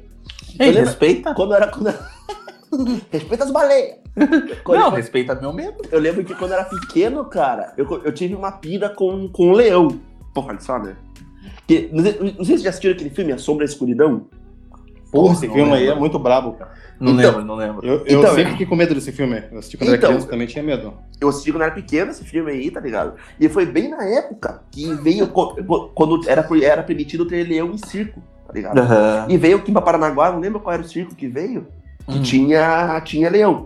[0.60, 1.36] Ei, respeita.
[1.36, 1.68] Quando era.
[1.68, 1.94] Quando eu-
[3.12, 3.98] Respeita as baleias.
[4.64, 5.78] Quando Não, eu, respeita meu medo.
[5.92, 9.50] eu lembro que quando eu era pequeno, cara, eu, eu tive uma pira com, com
[9.50, 10.00] um leão.
[10.34, 10.96] Porra, né?
[11.68, 13.70] Que, não, sei, não sei se vocês já assistiram aquele filme A Sombra e a
[13.72, 14.28] Escuridão.
[15.12, 16.00] Porra, esse filme aí é lembro.
[16.00, 16.72] muito brabo, cara.
[17.00, 17.86] Não Então- lembro, não lembro.
[17.88, 19.44] Eu, eu Então, sempre fiquei com medo desse filme.
[19.52, 20.94] Eu assisti quando Então- era criança também tinha medo.
[21.22, 23.14] Eu assisti quando era pequeno esse filme aí, tá ligado?
[23.40, 25.28] E foi bem na época que veio.
[25.28, 28.80] Quando era, era permitido ter leão em circo, tá ligado?
[28.80, 29.28] Aham.
[29.30, 31.68] E veio aqui pra Paranaguá, não lembro qual era o circo que veio,
[32.08, 33.66] Hum, tinha, tinha leão.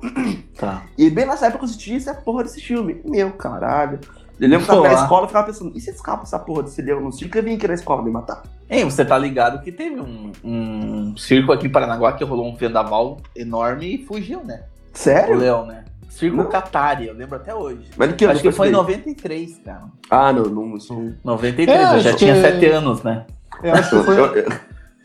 [0.57, 0.83] Tá.
[0.97, 3.01] E bem nessa época eu assisti essa porra desse filme.
[3.05, 3.99] Meu caralho.
[4.39, 6.81] Eu lembro que eu na escola e ficava pensando, e se escapa essa porra desse
[6.81, 7.37] leão no circo?
[7.37, 8.41] Eu vim aqui na escola me matar.
[8.67, 12.55] Ei, você tá ligado que teve um, um circo aqui em Paranaguá que rolou um
[12.55, 14.63] vendaval enorme e fugiu, né?
[14.93, 15.37] O Sério?
[15.37, 15.85] leão, né?
[16.09, 16.45] Circo Não.
[16.49, 17.85] Catari, eu lembro até hoje.
[17.95, 18.79] Mas do que Acho que foi em não.
[18.81, 19.83] 93, cara.
[20.09, 20.75] Ah, não, não.
[20.75, 21.13] Isso...
[21.23, 23.25] 93, É, eu já tinha que- 7 anos, né?
[23.61, 24.45] Eu acho que foi,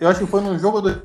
[0.00, 1.02] eu acho que foi num jogo do.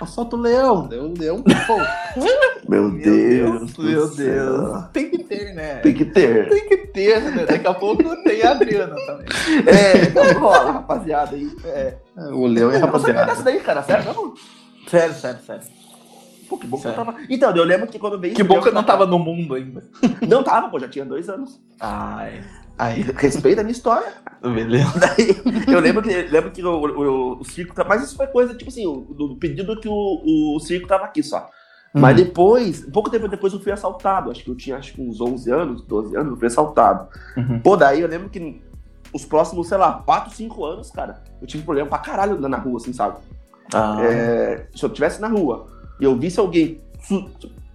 [0.00, 1.42] Eu solto o leão, daí o leão.
[1.42, 1.76] Pô,
[2.68, 3.76] Meu Deus.
[3.76, 4.16] meu céu.
[4.16, 4.84] Deus.
[4.92, 5.76] Tem que ter, né?
[5.76, 6.48] Tem que ter.
[6.48, 7.46] Tem que ter, né?
[7.46, 9.26] Daqui a pouco tem a Adriana também.
[9.66, 11.48] É, então rola, rapaziada aí.
[11.64, 11.96] É.
[12.32, 13.26] o leão é Eu não rapaziada.
[13.26, 13.82] dessa daí, cara.
[13.82, 14.34] Sério, não?
[14.88, 15.62] Sério, sério, sério.
[16.48, 17.14] Pô, que bom que eu tava.
[17.30, 18.34] Então, eu lembro que quando veio.
[18.34, 19.82] Que bom que eu não tava no mundo ainda.
[20.28, 21.60] Não tava, pô, já tinha dois anos.
[21.80, 22.42] Ai.
[22.78, 24.12] Ai, Respeita a minha história.
[24.42, 24.92] beleza.
[24.98, 25.40] Daí,
[25.72, 27.74] eu lembro que, lembro que o, o, o circo.
[27.74, 31.04] tá- Mas isso foi coisa, tipo assim, o, do pedido que o, o circo tava
[31.04, 31.48] aqui só.
[31.96, 34.28] Mas depois, pouco tempo depois eu fui assaltado.
[34.28, 37.06] Acho que eu tinha acho que uns 11 anos, 12 anos, eu fui assaltado.
[37.36, 37.60] Uhum.
[37.60, 38.60] Pô, daí eu lembro que
[39.12, 42.58] os próximos, sei lá, 4, 5 anos, cara, eu tive problema pra caralho andando na
[42.58, 43.18] rua, assim, sabe?
[43.72, 45.68] Ah, É, se eu estivesse na rua
[46.00, 46.80] e eu visse alguém,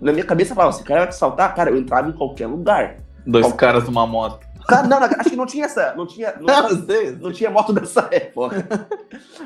[0.01, 2.97] na minha cabeça falava, esse cara vai te saltar, cara, eu entrava em qualquer lugar.
[3.25, 4.45] dois caras numa moto.
[4.69, 7.11] Cara, não, não, acho que não tinha essa, não tinha, não, sei.
[7.19, 8.87] não tinha moto dessa época.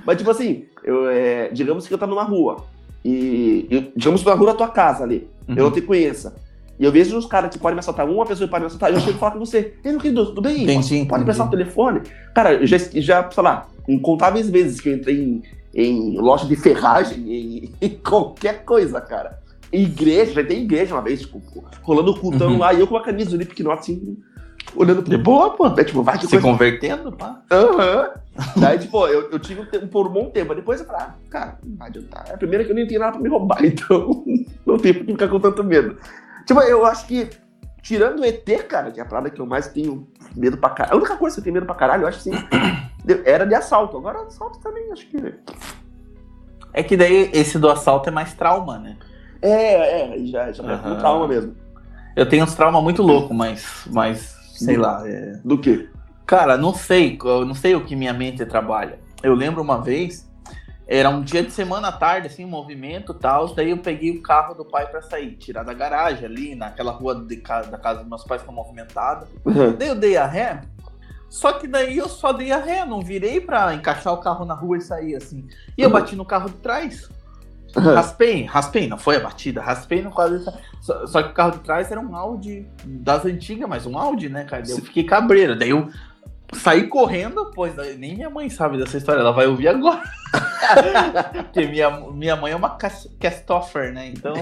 [0.05, 2.65] Mas, tipo assim, eu, é, digamos que eu tô numa rua.
[3.05, 5.27] E, eu- digamos na rua da tua casa ali.
[5.47, 5.55] Uhum.
[5.57, 6.35] Eu não te conheça.
[6.79, 8.91] E eu vejo uns caras que podem me assaltar, uma pessoa que pode me assaltar,
[8.91, 10.63] eu chego e falo com você, ei, meu querido, tudo bem?
[10.63, 11.25] Entendi, Pode entendi.
[11.25, 12.01] prestar o telefone?
[12.33, 16.55] Cara, eu já, já, sei lá, incontáveis vezes que eu entrei em, em loja de
[16.55, 19.39] ferragem, em, em qualquer coisa, cara.
[19.71, 21.41] Igreja, já tem igreja uma vez, tipo,
[21.83, 22.57] rolando o cultão Uhum.
[22.59, 24.17] lá, e eu com a camisa do Slipknot, assim,
[24.75, 25.09] olhando pro...
[25.09, 25.67] De boa, pô.
[25.67, 27.41] É, tipo, vai que Se coisa convertendo, pá.
[27.51, 28.09] Aham.
[28.57, 30.55] Daí, tipo, eu, eu tive um tempo, por um bom tempo.
[30.55, 32.25] Depois eu falei, ah, cara, não vai adiantar.
[32.29, 34.23] É a primeira que eu nem tenho nada pra me roubar, então
[34.65, 35.97] não tem por que ficar com tanto medo.
[36.45, 37.29] Tipo, eu acho que,
[37.81, 40.95] tirando o ET, cara, que é a parada que eu mais tenho medo pra caralho.
[40.95, 42.31] A única coisa que eu tenho medo pra caralho, eu acho assim,
[43.05, 43.97] de- era de assalto.
[43.97, 45.33] Agora, assalto também, acho que.
[46.73, 48.97] É que daí esse do assalto é mais trauma, né?
[49.41, 51.55] É, é, já, já é um trauma mesmo.
[52.15, 55.03] Eu tenho uns traumas muito loucos, mas, mas sei lá.
[55.07, 55.89] é- Do quê?
[56.25, 58.99] Cara, não sei, eu não sei o que minha mente trabalha.
[59.21, 60.29] Eu lembro uma vez,
[60.87, 64.21] era um dia de semana à tarde, assim, movimento e tal, daí eu peguei o
[64.21, 67.99] carro do pai pra sair, tirar da garagem ali, naquela rua de casa, da casa
[68.01, 69.27] dos meus pais que é movimentada.
[69.77, 70.61] Daí eu dei a ré,
[71.29, 74.53] só que daí eu só dei a ré, não virei pra encaixar o carro na
[74.53, 75.47] rua e sair assim.
[75.77, 75.93] E eu Uhum.
[75.93, 77.09] bati no carro de trás.
[77.75, 80.39] Raspei, raspei, não foi a batida, raspei no quadro.
[80.79, 84.29] Só, só que o carro de trás era um Audi das antigas, mas um Audi,
[84.29, 84.63] né, cara?
[84.69, 85.57] Eu fiquei cabreiro.
[85.57, 85.89] Daí eu
[86.53, 90.03] saí correndo, pois nem minha mãe sabe dessa história, ela vai ouvir agora.
[91.51, 94.07] Porque minha, minha mãe é uma cas- castoffer, né?
[94.07, 94.33] Então.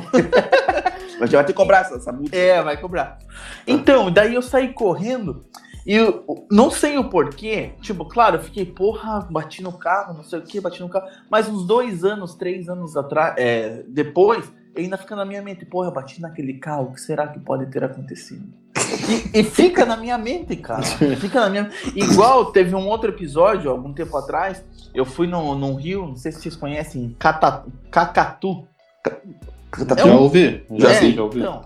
[1.19, 2.35] Mas já vai ter que cobrar essa, essa multa.
[2.35, 3.19] É, vai cobrar.
[3.67, 5.45] Então, daí eu saí correndo
[5.85, 7.71] e eu não sei o porquê.
[7.81, 11.07] Tipo, claro, eu fiquei, porra, bati no carro, não sei o que, bati no carro.
[11.29, 15.87] Mas uns dois anos, três anos atrás, é, depois, ainda fica na minha mente, porra,
[15.87, 18.61] eu bati naquele carro, o que será que pode ter acontecido?
[19.33, 20.83] E, e fica na minha mente, cara.
[21.17, 24.63] Fica na minha Igual teve um outro episódio, algum tempo atrás,
[24.93, 28.67] eu fui no, num rio, não sei se vocês conhecem, Cata- Cacatu.
[29.03, 30.65] Tá Já tudo ouvi?
[30.71, 31.39] Já É, sim, já ouvi.
[31.39, 31.61] Então,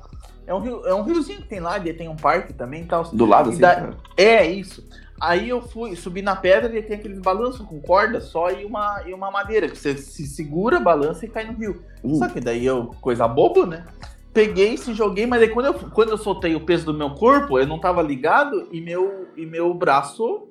[0.47, 3.03] é um, rio, é um riozinho que tem lá, tem um parque também e tal.
[3.03, 3.60] do lado, assim.
[3.60, 3.97] Da- cara.
[4.17, 4.88] É isso.
[5.19, 9.01] Aí eu fui, subi na pedra e tem aqueles balanços com corda só e uma,
[9.05, 11.81] e uma madeira, que você se segura, balança e cai no rio.
[12.03, 12.15] Hum.
[12.15, 13.86] Só que daí eu, coisa boba, né?
[14.34, 17.58] Peguei, se joguei, mas aí quando eu, quando eu soltei o peso do meu corpo,
[17.58, 20.49] eu não tava ligado e meu, e meu braço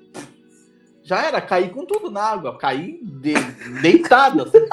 [1.05, 3.35] já era, caí com tudo na água, caí de,
[3.83, 4.43] deitado.
[4.43, 4.67] assim.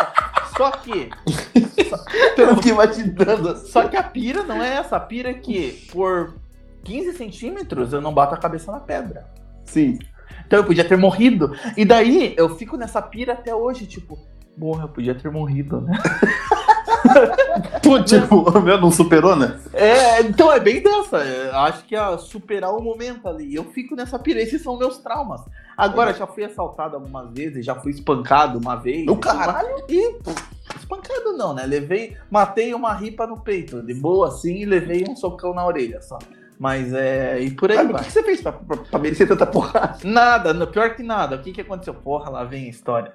[0.57, 1.09] Só que
[2.35, 3.55] Pelo que vai te dando.
[3.57, 4.95] só que a pira não é essa.
[4.95, 6.35] A pira é que por
[6.83, 9.25] 15 centímetros eu não bato a cabeça na pedra.
[9.65, 9.99] Sim.
[10.45, 11.53] Então eu podia ter morrido.
[11.75, 14.17] E daí eu fico nessa pira até hoje, tipo,
[14.59, 15.97] porra, eu podia ter morrido, né?
[17.83, 19.59] Pô, tipo, meu, não superou, né?
[19.73, 21.17] É, então é bem dessa.
[21.17, 23.53] é, Acho que é superar o momento ali.
[23.55, 24.39] Eu fico nessa pira.
[24.41, 25.41] Esses são meus traumas.
[25.77, 29.07] Agora, já fui assaltado algumas vezes, já fui espancado uma vez.
[29.07, 29.83] O caralho.
[29.89, 30.43] E pff,
[30.77, 31.65] espancado não, né?
[31.65, 36.01] Levei, matei uma ripa no peito, de boa assim, e levei um socão na orelha
[36.01, 36.19] só.
[36.59, 37.39] Mas é.
[37.41, 38.03] E por aí o vai.
[38.03, 39.97] que você fez pra, pra, pra merecer tanta porrada?
[40.03, 41.37] Nada, no- pior que nada.
[41.37, 41.95] O que que aconteceu?
[41.95, 43.13] Porra, lá vem a história.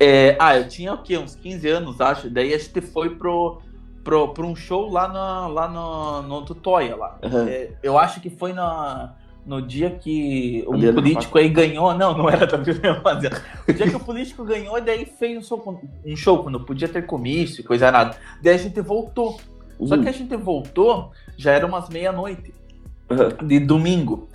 [0.00, 1.18] É, ah, eu tinha o quê?
[1.18, 2.30] Uns 15 anos, acho.
[2.30, 3.60] Daí a gente foi pro,
[4.02, 7.18] pro, pro um show lá, na, lá no, no Tutóia lá.
[7.22, 7.46] Uhum.
[7.46, 11.92] É, eu acho que foi na, no dia que um Adriano político aí ganhou.
[11.94, 13.42] Não, não era da Adriano Rapaziada.
[13.68, 16.88] O dia que o político ganhou, e daí fez um show, um show quando podia
[16.88, 18.16] ter comício coisa nada.
[18.42, 19.38] Daí a gente voltou.
[19.84, 20.02] Só Hum.
[20.02, 22.54] que a gente voltou, já era umas meia-noite
[23.10, 23.46] Uhum.
[23.46, 24.28] de domingo.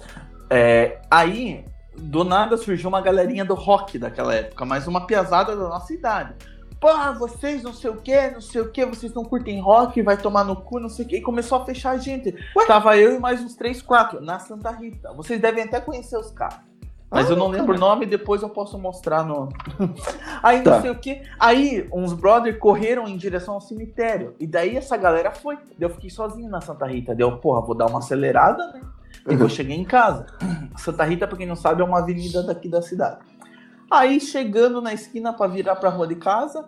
[0.50, 1.64] É, aí,
[1.98, 6.34] do nada surgiu uma galerinha do rock daquela época, mas uma piazada da nossa idade.
[6.80, 10.18] Porra, vocês não sei o que, não sei o que, vocês não curtem rock, vai
[10.18, 11.18] tomar no cu, não sei o que.
[11.18, 12.36] E começou a fechar a gente.
[12.68, 15.12] Tava eu e mais uns três, quatro, na Santa Rita.
[15.14, 16.60] Vocês devem até conhecer os caras.
[17.10, 19.48] Mas Ah, eu não lembro o nome, depois eu posso mostrar no.
[20.44, 20.82] Aí não Tá.
[20.82, 21.22] sei o que.
[21.40, 24.36] Aí uns brothers correram em direção ao cemitério.
[24.40, 25.56] E daí essa galera foi.
[25.56, 27.16] Daí eu fiquei sozinho na Santa Rita.
[27.16, 28.82] Deu, porra, vou dar uma acelerada, né?
[29.28, 30.26] E vou chegar em casa.
[30.78, 33.18] Santa Rita, pra quem não sabe, é uma avenida daqui da cidade.
[33.90, 36.66] Aí chegando na esquina pra virar pra rua de casa,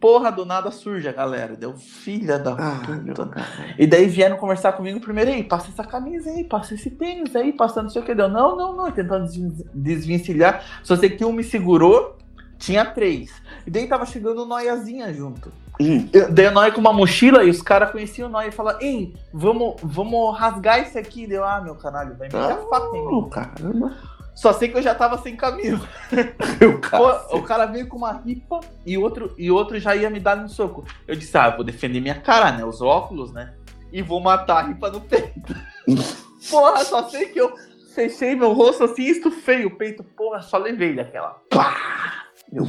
[0.00, 1.54] porra, do nada surge a galera.
[1.56, 3.30] Deu filha da Ah, puta.
[3.78, 7.52] E daí vieram conversar comigo primeiro, aí, passa essa camisa aí, passa esse tênis aí,
[7.52, 8.14] passando não sei o que.
[8.14, 10.64] Deu, não, não, não, tentando des- desvencilhar.
[10.82, 12.16] Só sei que um me segurou,
[12.58, 13.30] tinha três.
[13.66, 15.52] E daí tava chegando Noiazinha junto.
[15.80, 16.08] Hum.
[16.12, 18.80] Eu, daí o Noia com uma mochila e os caras conheciam o Noia e falaram,
[18.80, 21.26] ei, vamos, vamos rasgar esse aqui.
[21.26, 23.28] Deu, ah, meu caralho, vai meter a faca em mim.
[23.30, 23.96] Caramba.
[24.34, 25.86] Só sei que eu já tava sem camisa.
[26.90, 30.36] Pô, o cara veio com uma ripa e outro, e outro já ia me dar
[30.36, 30.84] no soco.
[31.06, 32.64] Eu disse, ah, vou defender minha cara, né?
[32.64, 33.54] Os óculos, né?
[33.92, 35.54] E vou matar a ripa no peito.
[36.48, 37.52] Porra, só sei que eu
[37.94, 40.02] fechei meu rosto assim, estufei o peito.
[40.02, 41.36] Porra, só levei daquela.
[41.50, 42.19] Pá!
[42.52, 42.66] Meu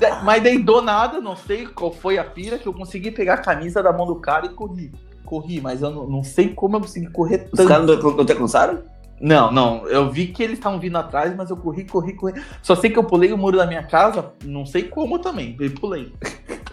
[0.00, 3.34] da- Mas daí do nada, não sei qual foi a pira, que eu consegui pegar
[3.34, 4.92] a camisa da mão do cara e corri.
[5.24, 7.68] Corri, mas eu não, não sei como eu consegui correr Os tanto.
[7.68, 8.82] caras não, não te alcançaram?
[9.20, 9.86] Não, não.
[9.88, 12.42] Eu vi que eles estavam vindo atrás, mas eu corri, corri, corri.
[12.62, 15.70] Só sei que eu pulei o muro da minha casa, não sei como também, eu
[15.72, 16.12] pulei.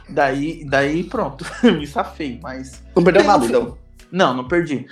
[0.09, 2.83] Daí, daí pronto, me safei, mas.
[2.95, 3.77] Não perdeu nada, então.
[4.11, 4.85] Não, não perdi.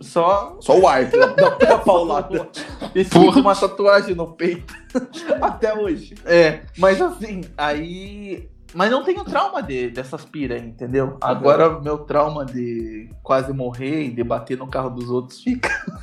[0.00, 1.04] Só Só o ar.
[1.06, 1.34] Dá
[1.68, 2.48] uma paulada.
[2.94, 4.74] e fiz uma tatuagem no peito.
[5.40, 6.14] Até hoje.
[6.24, 8.48] É, mas assim, aí.
[8.72, 11.16] Mas não tenho trauma de, dessas pira, aí, entendeu?
[11.20, 15.68] Agora meu trauma de quase morrer e de bater no carro dos outros fica.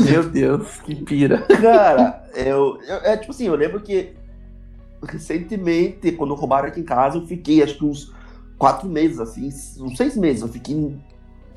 [0.00, 1.42] Meu Deus, que pira.
[1.42, 4.14] Cara, eu, eu- É tipo assim, eu lembro que
[5.06, 8.12] recentemente, quando roubaram aqui em casa, eu fiquei acho que uns
[8.58, 9.48] quatro meses, assim,
[9.80, 10.98] uns seis meses, eu fiquei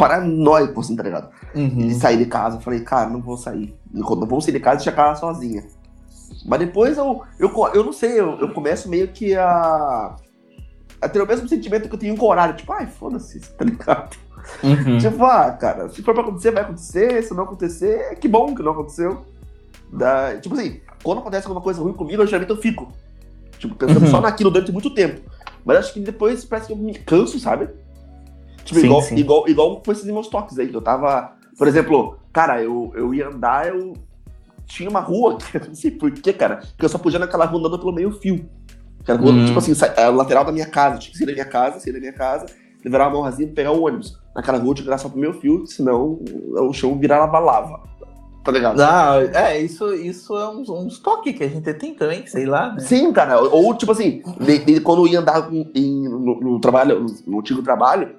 [0.07, 1.29] paranoico, assim, tá ligado?
[1.55, 1.87] Uhum.
[1.87, 2.57] de sair de casa.
[2.57, 3.73] Eu falei, cara, não vou sair.
[3.91, 5.63] Não vou sair de casa e deixar a casa sozinha.
[6.45, 10.15] Mas depois eu, eu, eu não sei, eu, eu começo meio que a,
[11.01, 12.55] a ter o mesmo sentimento que eu tenho com o horário.
[12.55, 14.17] Tipo, ai, foda-se, tá ligado?
[14.61, 14.97] Uhum.
[14.97, 17.23] Tipo, ah, cara, se for pra acontecer, vai acontecer.
[17.23, 19.25] Se não acontecer, que bom que não aconteceu.
[19.91, 22.91] Da, tipo assim, quando acontece alguma coisa ruim comigo, eu geralmente eu fico.
[23.59, 24.11] Tipo, pensando Uhum.
[24.11, 25.21] só naquilo durante muito tempo.
[25.63, 27.69] Mas acho que depois parece que eu me canso, sabe?
[28.63, 29.15] Tipo, Sim, igual, sim.
[29.15, 30.67] igual, igual com esses meus toques aí.
[30.67, 31.33] que Eu tava.
[31.57, 33.93] Por exemplo, cara, eu, eu ia andar, eu
[34.65, 37.59] tinha uma rua, que eu não sei porquê, cara, que eu só podia naquela rua
[37.59, 38.45] andando pelo meio fio.
[39.07, 39.45] Hum.
[39.45, 40.97] tipo assim, sa- a lateral da minha casa.
[40.97, 42.45] Tinha que sair da minha casa, sair da minha casa,
[42.85, 44.17] levar uma morrazinha e pegar o ônibus.
[44.33, 46.19] Naquela rua eu tinha que só pro meu fio, senão
[46.53, 47.81] o chão virava lava.
[48.45, 48.79] Tá ligado?
[48.81, 52.73] Ah, é, isso, isso é uns, uns toques que a gente tem também, sei lá,
[52.73, 52.79] né?
[52.79, 53.39] Sim, cara.
[53.39, 57.39] Ou, tipo assim, de- de- quando eu ia andar em- no, no trabalho, no, no
[57.39, 58.15] antigo trabalho,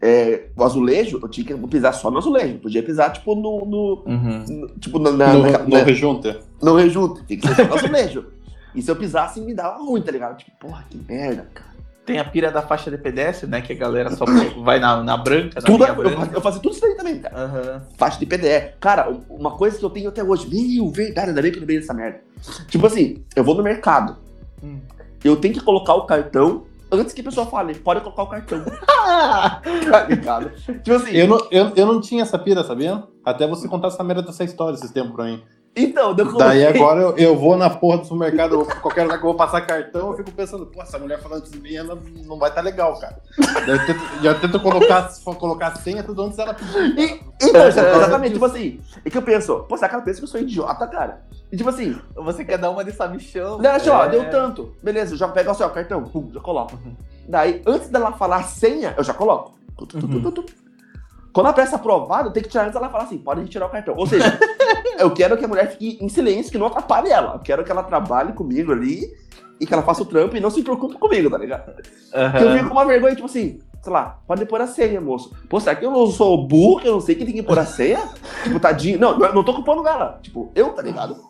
[0.00, 2.54] é, o azulejo, eu tinha que pisar só no azulejo.
[2.54, 3.64] Eu podia pisar, tipo, no.
[3.64, 4.44] no- Uhum.
[4.48, 6.36] no- tipo, na, na, no, na- no rejunte.
[6.62, 7.22] no rejunte.
[7.24, 8.24] Tem que ser só no azulejo.
[8.74, 10.36] E se eu pisasse, me dava ruim, tá ligado?
[10.36, 11.70] Tipo, porra, que merda, cara.
[12.04, 13.60] Tem a pira da faixa de pedestre, né?
[13.62, 14.24] Que a galera só
[14.62, 16.30] vai na, na branca, na Tudo, linha eu, branca.
[16.34, 17.34] eu fazia tudo isso daí também, cara.
[17.44, 17.82] Aham.
[17.96, 18.74] Faixa de PDE.
[18.78, 21.80] Cara, uma coisa que eu tenho até hoje, meu, verdade, ainda bem que eu lembrei
[21.80, 22.20] dessa merda.
[22.68, 24.16] Tipo assim, eu vou no mercado,
[24.62, 24.78] Hum.
[25.24, 28.64] eu tenho que colocar o cartão antes que a pessoa fale, pode colocar o cartão.
[29.90, 30.50] tá ligado?
[30.82, 33.02] Tipo assim, Eu não, eu, eu não tinha essa pira, sabia?
[33.24, 35.42] Até você contar essa merda dessa história esses tempos pra mim.
[35.76, 39.18] então, eu Daí coloquei- agora eu, eu vou na porra do supermercado, eu qualquer lugar
[39.18, 41.96] que eu vou passar cartão, eu fico pensando, pô, essa mulher falando de mim, ela
[42.26, 43.16] não vai estar legal, cara.
[43.66, 46.98] Daí eu tento, já tento colocar, colocar a senha tudo antes dela pedir.
[46.98, 50.24] E- Então, exatamente, tipo assim, é que eu penso, pô, será que ela pensa que
[50.24, 51.22] eu sou idiota, cara?
[51.50, 53.58] E tipo assim, Você quer dar uma de sabichão?
[53.58, 54.08] Não, assim, ó, É.
[54.10, 54.74] deu tanto.
[54.82, 56.78] Beleza, eu já pego assim, ó, cartão, pum, já coloco.
[57.28, 59.54] Daí, antes dela falar a senha, eu já coloco.
[59.76, 60.44] Tu.
[61.32, 63.94] Quando ela presta aprovado, tem que tirar antes dela falar assim, pode retirar o cartão.
[63.96, 64.38] Ou seja,
[64.98, 67.34] eu quero que a mulher fique em silêncio, que não atrapalhe ela.
[67.34, 69.02] Eu quero que ela trabalhe comigo ali
[69.60, 71.72] e que ela faça o trampo e não se preocupe comigo, tá ligado?
[72.10, 75.32] Porque eu fico com uma vergonha, tipo assim, sei lá, pode pôr a senha, moço.
[75.48, 77.58] Pô, será que eu não sou burro, que eu não sei que tem que pôr
[77.58, 78.00] a senha?
[78.42, 78.98] tipo, tadinho.
[78.98, 80.18] Não, eu não tô culpando ela.
[80.22, 81.27] Tipo, eu, tá ligado?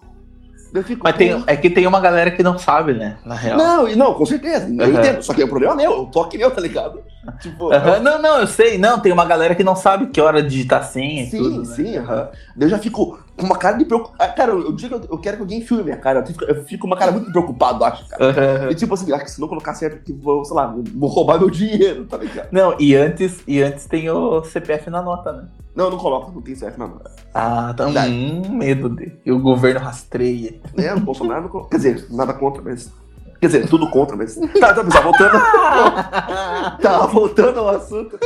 [0.72, 3.16] Eu fico, Mas tem, é que tem uma galera que não sabe, né?
[3.24, 3.56] Na real.
[3.56, 4.68] Não, não, com certeza.
[4.68, 4.98] Eu Aham.
[4.98, 5.22] entendo.
[5.22, 7.02] Só que o problema é meu, o toque meu, tá ligado?
[7.40, 8.76] Tipo, Aham, Não, não, eu sei.
[8.78, 11.58] Não, tem uma galera que não sabe que hora de digitar senha sim, tudo.
[11.60, 11.74] né?
[11.74, 12.28] sim, aham.
[12.56, 14.34] Daí eu já fico com uma cara de preocupação.
[14.34, 16.20] Cara, eu digo que eu quero que alguém filme minha cara.
[16.20, 18.24] Eu fico, eu fico com uma cara muito preocupado, acho, cara.
[18.24, 18.70] Aham.
[18.70, 21.38] E tipo assim, ah, que se não colocar certo aqui, vou, sei lá, vou roubar
[21.38, 22.48] meu dinheiro, tá ligado?
[22.50, 25.48] Não, e antes, e antes tem o CPF na nota, né?
[25.74, 27.00] Não, não coloca, não tem certo, não.
[27.32, 29.12] Ah, tá um medo de.
[29.24, 30.60] E o governo rastreia.
[30.76, 31.70] É, o Bolsonaro não coloca.
[31.70, 32.92] Quer dizer, nada contra, mas.
[33.40, 34.34] Quer dizer, tudo contra, mas.
[34.60, 35.38] Tá, tá, pessoal, voltando.
[36.82, 38.18] Tá, voltando ao assunto.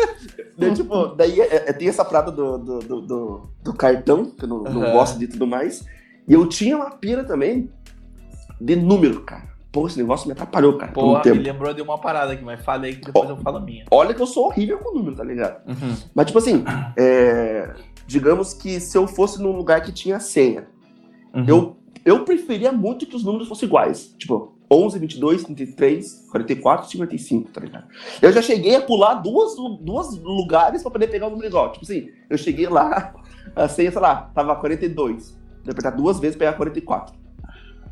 [0.57, 4.49] Daí, tipo, daí é- é- tem essa prada do, do, do, do- cartão, que eu
[4.49, 4.93] não, não Aham.
[4.93, 5.85] gosto de tudo mais.
[6.29, 7.71] E eu tinha uma pira também
[8.61, 9.51] de número, cara.
[9.73, 12.95] Pô, esse negócio me atrapalhou, cara, Porra, me lembrou de uma parada aqui, mas falei
[12.95, 13.87] que depois eu falo a minha.
[13.91, 15.67] Olha que eu sou horrível com número, tá ligado?
[15.67, 15.97] Uhum.
[16.15, 16.63] Mas, tipo assim,
[16.97, 17.73] é,
[18.07, 20.69] digamos que se eu fosse num lugar que tinha senha,
[21.35, 21.45] Uhum.
[21.49, 24.15] eu, eu preferia muito que os números fossem iguais.
[24.19, 27.87] Tipo, 11, 22, 33, 44, 55, tá ligado?
[28.21, 31.71] Eu já cheguei a pular duas, duas lugares pra poder pegar o número igual.
[31.73, 33.15] Tipo assim, eu cheguei lá,
[33.55, 35.39] a senha, sei lá, tava 42.
[35.65, 37.15] Eu apertar duas vezes e pegar 44.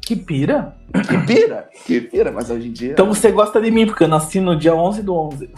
[0.00, 0.74] Que pira.
[1.06, 1.68] Que pira!
[1.84, 2.92] Que pira, mas hoje em dia.
[2.92, 5.50] Então você gosta de mim, porque eu nasci no dia 11 do 11.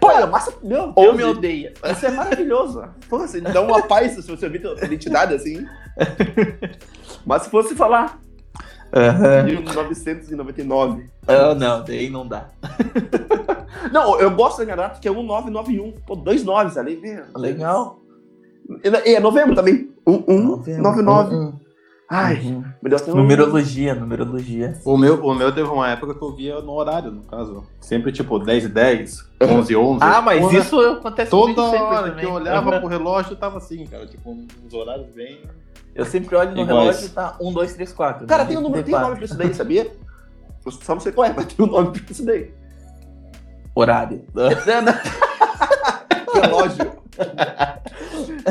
[0.00, 0.52] pô, é massa.
[0.62, 1.72] Meu, Ou 11, me odeia.
[1.84, 2.82] Isso é maravilhoso.
[3.08, 5.64] Pô, você dá uma paz se você ouvir tua identidade assim.
[7.24, 8.20] Mas se fosse falar
[8.94, 9.44] Aham.
[9.44, 11.06] 1999.
[11.26, 12.48] Ah, não, daí não dá.
[13.90, 15.92] Não, eu gosto da data que é 1991.
[16.06, 16.96] Pô, dois noves ali.
[16.96, 17.24] meu.
[17.34, 17.98] Legal.
[19.04, 19.90] E é novembro também.
[20.06, 21.34] 1199.
[21.34, 21.52] Hum,
[22.08, 22.64] Ai, uhum.
[22.82, 23.16] Deus, tem um...
[23.16, 24.78] Numerologia, numerologia.
[24.84, 27.64] O meu, o meu teve uma época que eu via no horário, no caso.
[27.80, 29.98] Sempre tipo 10 e 10, 11 e 11.
[30.02, 32.20] Ah, mas Porra, isso acontece Toda hora também.
[32.20, 32.80] que eu olhava Aham.
[32.80, 34.06] pro relógio, tava assim, cara.
[34.06, 35.40] Tipo, uns horários bem.
[35.94, 36.68] Eu sempre olho no Iguais.
[36.80, 38.26] relógio e tá 1, 2, 3, 4.
[38.26, 39.92] Cara, tem um, número, tem um nome pra isso daí, sabia?
[40.64, 42.50] Eu só não sei qual é, mas tem um nome pra isso daí.
[43.74, 44.24] Horário.
[46.34, 46.92] Relógio.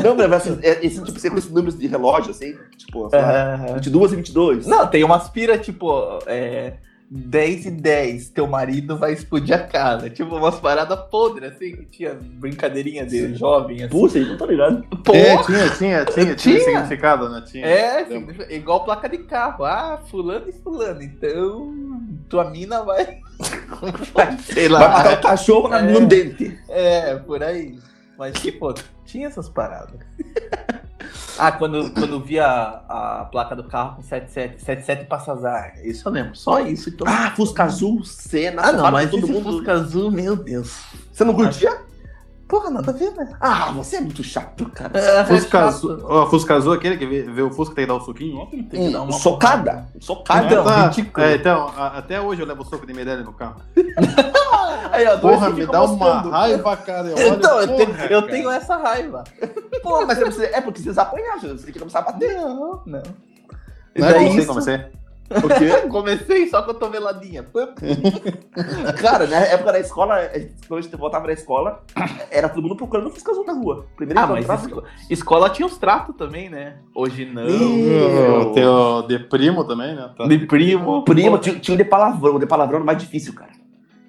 [0.02, 3.20] Não, mas assim, é- esse tipo, você com esses números de relógio, assim, tipo, sei
[3.20, 3.74] lá, Aham.
[3.74, 4.66] 22 e 22.
[4.66, 5.90] Não, tem umas pira, tipo,
[6.26, 6.74] é,
[7.14, 10.08] 10 e 10, teu marido vai explodir a casa.
[10.08, 13.88] Tipo, umas paradas podres, assim, que tinha brincadeirinha de jovem, assim.
[13.88, 14.82] Puxa, não tô ligado.
[15.04, 16.60] Pô, É, tinha, tinha, tinha, tinha, Tinha?
[16.60, 17.42] significado, né?
[17.46, 17.66] Tinha.
[17.66, 18.06] é,
[18.54, 19.64] igual placa de carro.
[19.66, 21.02] Ah, fulano e fulano.
[21.02, 21.74] Então,
[22.30, 23.18] tua mina vai...
[24.14, 24.88] vai sei Vai lá.
[24.88, 25.82] matar o cachorro na- É.
[25.92, 26.58] no dente.
[26.68, 27.78] É, por aí.
[28.16, 28.72] Mas, tipo,
[29.04, 30.00] tinha essas paradas.
[31.38, 35.74] Ah, quando, quando via a, a placa do carro com 77, 77 Passazar.
[35.84, 36.36] Isso eu lembro.
[36.36, 36.90] Só isso.
[36.90, 37.06] Então...
[37.08, 38.62] Ah, Fusca Azul, cena.
[38.62, 39.44] Ah, não, mas todo mundo.
[39.44, 40.80] Fusca azul, meu Deus.
[41.12, 41.91] Você não curtia?
[42.52, 43.32] Porra, nada a ver, né?
[43.40, 44.90] Ah, você é muito chato, cara.
[44.98, 45.68] É, Fusca chato.
[45.68, 48.40] azul, ó, Fusca azul, aquele que vê, vê o Fusca tem que dar o suquinho,
[48.40, 48.44] ó.
[48.44, 49.86] Tem que dar uma socada.
[49.98, 50.44] Socada.
[50.46, 51.24] Então, tá, ridículo.
[51.26, 53.62] é, então a- até hoje eu levo soco de medalha no carro.
[54.92, 56.28] Aí, ó, Porra, me dá uma moscando.
[56.28, 57.08] raiva, cara.
[57.08, 59.24] Eu olho, Então, eu, porra, tenho, eu tenho essa raiva.
[59.82, 62.34] Pô, mas você precisa- é porque vocês apanharam, você tem que começar a bater.
[62.36, 63.02] Não, não.
[63.96, 64.84] E Não é daí você, isso- comecei.
[65.30, 65.70] O quê?
[65.88, 67.42] Comecei só com a toveladinha.
[69.00, 70.16] Cara, na época da escola,
[70.68, 71.82] quando a gente voltava da escola,
[72.30, 73.86] era todo mundo procurando o Fusca Azul na rua.
[73.96, 76.76] Primeiro Ah, mas encontrava- esco- escola tinha os tratos também, né?
[76.94, 77.44] Hoje não.
[77.44, 78.52] Meu.
[78.52, 80.10] Tem o de primo também, né?
[80.16, 80.26] Tá.
[80.26, 81.02] De primo.
[81.04, 82.34] Primo, tinha, tinha um de palavrão.
[82.36, 83.52] O de palavrão era mais difícil, cara.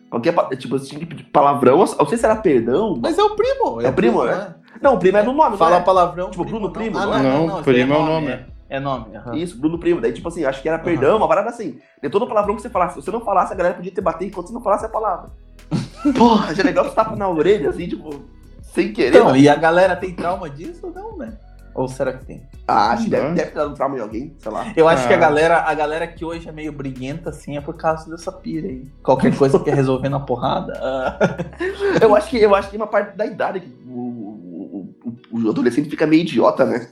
[0.09, 1.73] Qualquer, tipo, você tinha que pedir palavrão.
[1.79, 2.99] Eu não sei se era perdão.
[3.01, 3.81] Mas é o primo.
[3.81, 4.55] É o primo, né?
[4.81, 5.79] Não, o primo é no nome, Fala é?
[5.79, 6.29] palavrão.
[6.29, 7.23] Tipo, Bruno Primo, Ah, não não, é?
[7.23, 8.27] não, Não, não, primo é o nome.
[8.27, 8.45] É,
[8.75, 9.15] é nome.
[9.15, 9.35] aham.
[9.35, 10.01] Isso, Bruno Primo.
[10.01, 11.79] Daí, tipo assim, acho que era perdão, uma parada assim.
[12.01, 12.95] De todo palavrão que você falasse.
[12.95, 15.29] Se você não falasse, a galera podia te bater enquanto você não falasse a palavra.
[16.17, 18.23] Porra, já é legal você tapa na orelha, assim, tipo,
[18.61, 19.17] sem querer.
[19.17, 21.37] Então, e a galera tem trauma disso ou não, né?
[21.75, 22.43] Ou será que tem?
[22.67, 23.33] Ah, acho que deve, Não.
[23.33, 24.71] deve ter dado um trauma em alguém, sei lá.
[24.75, 25.07] Eu acho Ah.
[25.07, 28.31] que a galera, a galera que hoje é meio briguenta, assim, é por causa dessa
[28.31, 28.85] pira aí.
[29.01, 30.73] Qualquer coisa que quer resolver na porrada.
[30.79, 31.17] ah.
[31.99, 34.95] Eu acho que, eu acho que é uma parte da idade que o, o,
[35.31, 36.87] o- o adolescente fica meio idiota, né?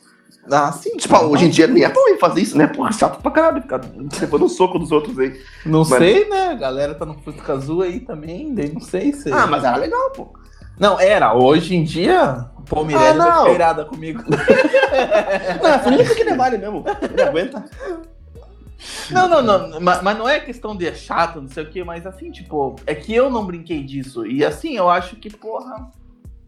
[0.50, 0.98] Ah, sim.
[0.98, 2.68] Tipo, hoje em dia nem é eu fazer isso, né?
[2.68, 3.82] Porra, chato pra caralho, ficar
[4.20, 5.40] levando um soco dos outros aí.
[5.66, 6.48] Não Mas- sei, né?
[6.50, 9.32] A galera tá no Fusca Azul aí também, daí não sei se.
[9.32, 10.34] Ah, mas era legal, pô.
[10.80, 11.34] Não, era.
[11.36, 13.36] Hoje em dia, Pô, Mirella Ah, não.
[13.42, 14.24] vai feirada comigo.
[15.62, 16.84] Não, foi nem porque ele vale mesmo.
[17.02, 17.66] Ele aguenta.
[19.10, 19.80] Não, não, não.
[19.82, 22.76] Mas, mas não é questão de é chato, não sei o que, mas assim, tipo,
[22.88, 24.26] é que eu não brinquei disso.
[24.26, 25.90] E assim, eu acho que, porra.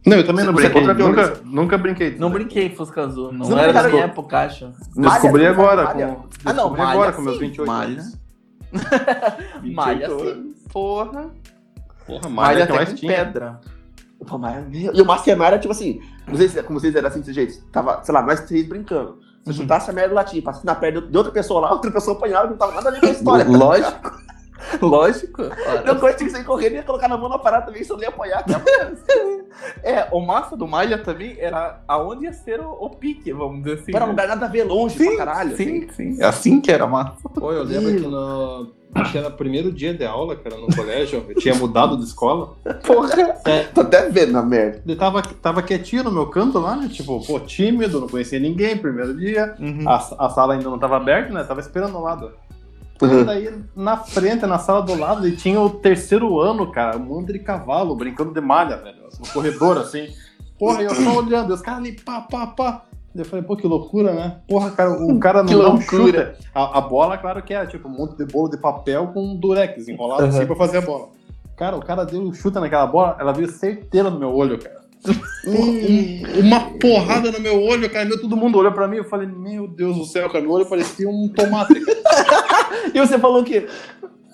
[0.05, 0.81] Não, eu também não é brinquei.
[0.81, 2.15] contra a Nunca, nunca brinquei.
[2.17, 3.31] Não brinquei Fusca Azul.
[3.31, 4.71] Não, não era da minha época, acho.
[4.95, 5.83] Malha, Descobri você agora.
[5.85, 6.07] malha?
[6.07, 7.91] Com, Ah, não, descobri malha agora com meus sim, 28 malha.
[8.01, 8.19] anos.
[9.73, 10.55] Malha 28 sim.
[10.71, 11.29] Porra.
[12.05, 13.11] Porra, Malha malha que mais com tinha.
[13.15, 13.61] pedra.
[14.27, 17.19] Pô, mas- E o Mastermind era tipo assim, não sei se como vocês eram assim
[17.19, 17.61] desse jeito.
[17.71, 19.19] Tava, sei lá, nós três brincando.
[19.43, 19.61] Se eu Uhum.
[19.61, 22.47] chutasse a merda do latim, passasse na perna de outra pessoa lá, outra pessoa apanhava,
[22.49, 23.45] não tava nada a ver com a história.
[23.45, 24.11] Lógico.
[24.82, 25.41] Lógico.
[25.86, 28.16] Eu que sair correndo e ia colocar na mão na parada também, eu nem até
[28.16, 28.43] amanhã.
[29.84, 33.80] É, o massa do Malha também era aonde ia ser o, o pique, vamos dizer
[33.80, 33.91] assim.
[33.91, 34.11] Para um né?
[34.11, 35.55] lugar nada a ver, longe pra caralho.
[35.55, 36.16] Sim, assim.
[36.16, 36.22] sim.
[36.22, 37.30] É assim que era massa.
[37.30, 38.84] Pô, eu lembro que no.
[38.95, 41.26] Acho que era o primeiro dia de aula, cara, no colégio.
[41.28, 42.55] Eu tinha mudado de escola.
[42.86, 43.09] Porra,
[43.74, 44.84] tô até vendo a merda.
[44.86, 46.88] Ele tava, tava quietinho no meu canto lá, né?
[46.89, 49.55] Tipo, pô, tímido, não conhecia ninguém, primeiro dia.
[49.88, 51.43] A, a sala ainda não tava aberta, né?
[51.43, 52.32] Tava esperando ao lado.
[53.05, 57.01] E daí, na frente, na sala do lado, ele tinha o terceiro ano, cara, um
[57.05, 59.03] monte de cavalo, brincando de malha, velho.
[59.19, 60.07] No corredor, assim.
[60.59, 62.83] Porra, e eu só olhando, e os caras ali, pá, pá, pá.
[63.15, 64.37] Eu falei, pô, que loucura, né?
[64.47, 66.17] Porra, cara, o cara não chute.
[66.53, 69.35] A, a bola, claro que era, tipo, um monte de bolo de papel com um
[69.35, 70.29] durex enrolado Uhum.
[70.29, 71.09] assim pra fazer a bola.
[71.55, 74.81] Cara, o cara deu um chute naquela bola, ela veio certeira no meu olho, cara.
[75.45, 78.05] Um- uma porrada no meu olho, cara.
[78.05, 78.97] Meu, todo mundo olhou pra mim.
[78.97, 80.41] Eu falei, meu Deus do céu, cara.
[80.41, 81.73] Meu olho parecia um tomate.
[82.93, 83.67] E você falou o quê?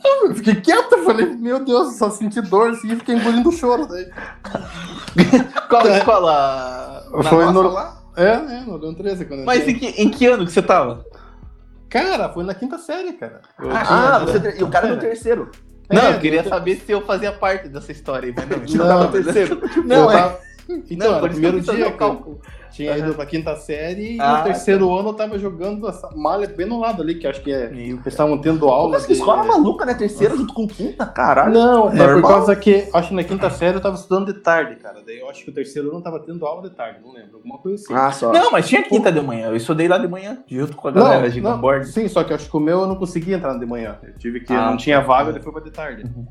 [0.04, 0.94] Eu fiquei quieto.
[0.94, 3.86] Eu falei, meu Deus, só senti dor assim, e fiquei engolindo o choro.
[3.86, 4.08] Daí.
[5.70, 7.06] Qual escola?
[7.12, 7.98] Na Foi no- lá?
[8.16, 9.26] É, é, no Leão 13.
[9.26, 11.06] Quando Mas em que, em que ano que você tava?
[11.90, 13.42] Cara, foi na quinta série, cara.
[13.60, 15.50] Eu Ah, tinha- você, e o cara no terceiro.
[15.92, 18.86] Não, É, eu queria eu- saber se eu fazia parte dessa história aí, mas não.
[18.88, 19.62] Não, no terceiro.
[19.86, 20.14] Não, eu, é.
[20.14, 20.40] tava,
[20.90, 22.40] Então, Não, primeiro dia que eu
[22.72, 26.48] tinha ido pra quinta série e Ah, no terceiro ano eu tava jogando essa malha
[26.48, 27.72] bem no lado ali, que eu acho que é.
[27.74, 28.92] Eles estavam tendo aula.
[28.92, 29.96] Mas que de- escola maluca, né?
[29.96, 31.52] Terceira junto com quinta, caralho.
[31.54, 32.22] Não, é Normal.
[32.22, 35.02] por causa que acho que na quinta série eu tava estudando de tarde, cara.
[35.06, 37.38] Daí eu acho que o terceiro ano tava tendo aula de tarde, não lembro.
[37.38, 37.94] Alguma coisa assim.
[37.94, 38.32] Ah, só.
[38.32, 39.48] Não, mas tinha quinta de manhã.
[39.48, 41.88] Eu estudei lá de manhã, junto com a galera de não, Gamboard.
[41.88, 43.98] sim, só que acho que o meu eu não conseguia entrar de manhã.
[44.04, 44.54] Eu tive que.
[44.54, 46.04] Ah, não tinha vaga, daí foi pra de tarde.
[46.04, 46.28] Uhum.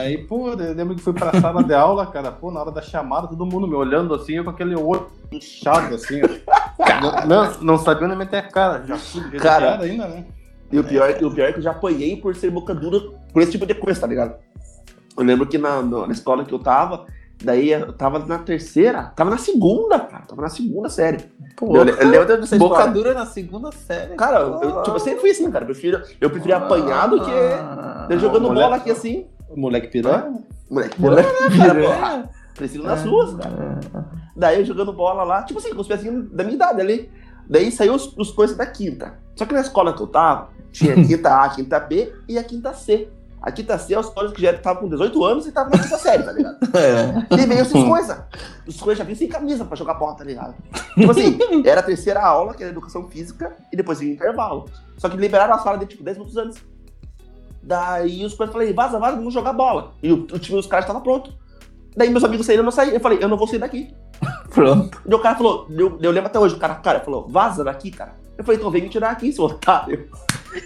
[0.00, 2.82] Aí, pô, eu lembro que fui pra sala de aula, cara, pô, na hora da
[2.82, 7.26] chamada, todo mundo me olhando assim, eu com aquele olho inchado, assim, ó.
[7.26, 10.24] não, não sabia onde meter a cara, já fui Cara, era ainda, né?
[10.72, 13.00] E o pior, e o pior é que eu já apanhei por ser boca dura
[13.32, 14.34] por esse tipo de coisa, tá ligado?
[15.16, 17.06] Eu lembro que na, na escola que eu tava,
[17.42, 20.24] daí eu tava na terceira, tava na segunda, cara.
[20.26, 21.18] Tava na segunda série.
[21.56, 22.92] Pô, Eu, eu lembro dessa boca história.
[22.92, 24.14] dura na segunda série.
[24.14, 25.64] Cara, eu, eu, tipo, eu sempre fui assim, cara.
[25.64, 28.62] Eu prefiro, eu preferi apanhar do que Ah, jogando moleque.
[28.62, 29.26] bola aqui assim.
[29.56, 30.34] Moleque piranha.
[30.70, 31.94] Moleque, Moleque piranha, cara, piranha.
[31.96, 32.30] porra.
[32.54, 33.80] Preciso nas ruas, cara.
[33.94, 34.04] Ah,
[34.36, 37.10] Daí eu jogando bola lá, tipo assim, com os pezinhos da minha idade ali.
[37.48, 39.14] Daí saiu os, os coisas da quinta.
[39.34, 42.38] Só que na escola que eu tava, tinha a quinta A, a quinta B e
[42.38, 43.08] a quinta C.
[43.42, 45.78] A quinta C é os colegas que já estavam com 18 anos e estavam na
[45.78, 46.58] quinta série, tá ligado?
[46.76, 47.34] É.
[47.34, 48.18] E veio essas coisas.
[48.66, 50.54] Os coisas já vinham sem camisa pra jogar bola, tá ligado?
[50.94, 54.66] Tipo assim, era a terceira aula, que era educação física, e depois vinha intervalo.
[54.98, 56.62] Só que liberaram a sala de tipo 10 minutos antes.
[57.62, 59.92] Daí os colegas falaram, vaza, vaza, vamos jogar bola.
[60.02, 61.32] E o, o time dos caras tava pronto.
[61.96, 62.94] Daí meus amigos saíram, eu não saí.
[62.94, 63.94] Eu falei, eu não vou sair daqui.
[64.50, 65.00] Pronto.
[65.06, 67.90] E o cara falou, eu, eu lembro até hoje, o cara, cara falou, vaza daqui,
[67.90, 68.14] cara.
[68.36, 70.08] Eu falei, então vem me tirar aqui, seu otário.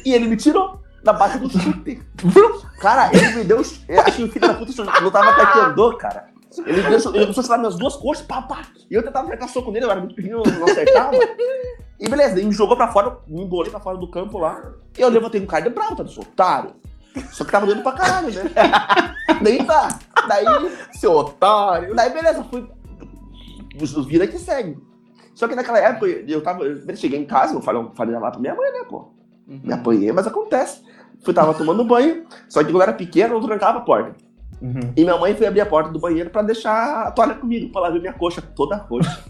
[0.05, 2.03] E ele me tirou na base do chute.
[2.81, 3.63] cara, ele me deu.
[3.89, 6.29] Eu que o filho da puta não tava taekwondo, cara.
[6.67, 8.63] Ele, me deu, ele começou a tirar minhas duas coxas, pá, pá.
[8.91, 11.17] E eu tentava marcar soco nele, eu era muito pequeno, eu não acertava.
[12.01, 14.73] E beleza, ele me jogou pra fora, me embolei pra fora do campo lá.
[14.97, 16.75] E eu levantei um cara de bravo, tá, seu otário.
[17.31, 18.43] Só que tava doendo pra caralho, né?
[19.43, 19.99] Daí tá.
[20.27, 20.45] Daí.
[20.93, 21.95] Seu otário.
[21.95, 22.69] Daí beleza, fui.
[24.07, 24.77] Vida que segue.
[25.35, 26.65] Só que naquela época eu tava.
[26.65, 29.13] Eu cheguei em casa, eu falei, eu falei lá pra minha mãe, né, pô?
[29.47, 30.83] Me apanhei, mas acontece.
[31.23, 34.15] Fui, tava tomando banho, só que quando era pequeno, eu trancava a porta.
[34.61, 34.93] Uhum.
[34.97, 37.83] E minha mãe foi abrir a porta do banheiro pra deixar a toalha comigo, pra
[37.83, 39.25] ela ver minha coxa toda roxa.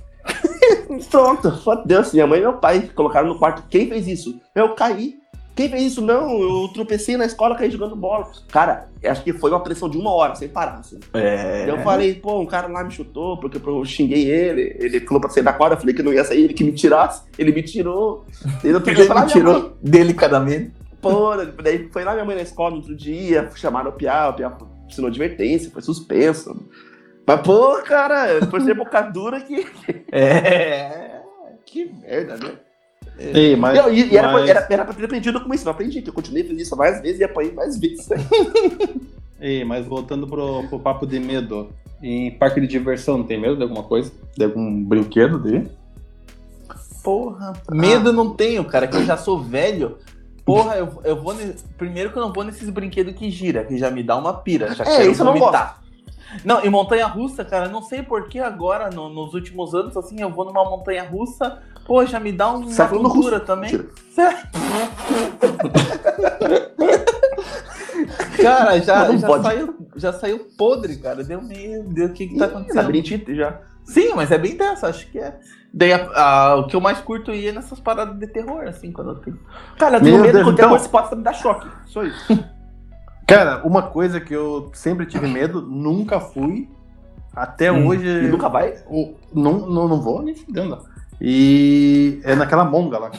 [1.11, 2.15] Pronto, fodeu-se.
[2.15, 3.65] Minha mãe e meu pai colocaram no quarto.
[3.69, 4.41] Quem fez isso?
[4.55, 5.19] Eu caí.
[5.55, 6.03] Quem fez isso?
[6.03, 8.31] Não, eu tropecei na escola, caí jogando bola.
[8.51, 10.99] Cara, acho que foi uma pressão de uma hora, sem parar, assim.
[11.13, 11.69] É.
[11.69, 14.77] Eu falei, pô, um cara lá me chutou, porque eu xinguei ele.
[14.81, 16.73] Ele falou pra sair da quadra, eu falei que não ia sair, ele que me
[16.73, 17.23] tirasse.
[17.39, 18.27] Ele me tirou.
[18.65, 20.73] Ele eu falei, me "Ah, minha mãe, tirou delicadamente.
[21.01, 24.33] Pô, daí foi lá minha mãe na escola no outro dia, chamaram o Piá, o
[24.33, 24.57] Piá
[24.91, 26.67] assinou advertência, foi suspenso.
[27.27, 29.67] Mas, pô, cara, por ser boca dura que.
[30.11, 31.13] É.
[31.67, 32.53] Que merda, né?
[33.19, 35.65] Ei, mas, Não, e e era, pra- mas- era, era pra ter aprendido com isso,
[35.65, 38.09] não aprendi, que eu continuei fazendo isso mais vezes e apanhei mais vezes.
[39.41, 41.71] ei, mas voltando pro, pro papo de medo.
[42.03, 44.13] Em parque de diversão, não tem medo de alguma coisa?
[44.37, 45.71] De algum brinquedo dele?
[47.03, 47.53] Porra.
[47.71, 49.99] Medo não tenho, cara, que eu já sou velho.
[50.45, 51.35] Porra, eu, eu vou.
[51.35, 54.33] ne- Primeiro que eu não vou nesses brinquedos que gira, que já me dá uma
[54.35, 54.75] pira.
[54.75, 55.81] Já É, quero isso eu não vomitar.
[56.45, 60.21] Não, e montanha russa, cara, não sei por que agora, no- nos últimos anos, assim,
[60.21, 63.71] eu vou numa montanha russa, pô, já me dá um- uma Sai falando cultura também.
[68.41, 69.43] Cara, já, Não já, pode.
[69.45, 71.23] saiu, já saiu podre, cara.
[71.23, 71.41] Deu.
[71.41, 72.77] Deu o que, que tá acontecendo?
[72.77, 73.61] Labirintite já.
[73.85, 75.39] Sim, mas é bem tenso, acho que é.
[75.73, 78.91] Daí a- a- o que eu mais curto ir é nessas paradas de terror, assim,
[78.93, 79.39] quando eu tenho.
[79.79, 81.69] Cara, eu tenho medo Deus, que qualquer então- coisa pode me dar choque.
[81.87, 82.27] Só isso.
[83.27, 86.69] Cara, uma coisa que eu sempre tive medo, nunca fui.
[87.35, 88.07] Até Hum, hoje.
[88.07, 88.75] E nunca vai?
[89.35, 90.79] não, não, não vou nem fudendo.
[91.21, 93.11] E é naquela monga lá.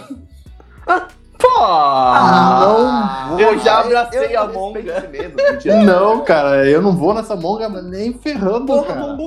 [1.38, 1.47] Pô!
[1.60, 4.80] Ah, não eu já Eu abracei não a monga.
[4.80, 5.36] esse medo.
[5.86, 9.18] Não, cara, eu não vou nessa monga mas nem ferrando, Porra, cara.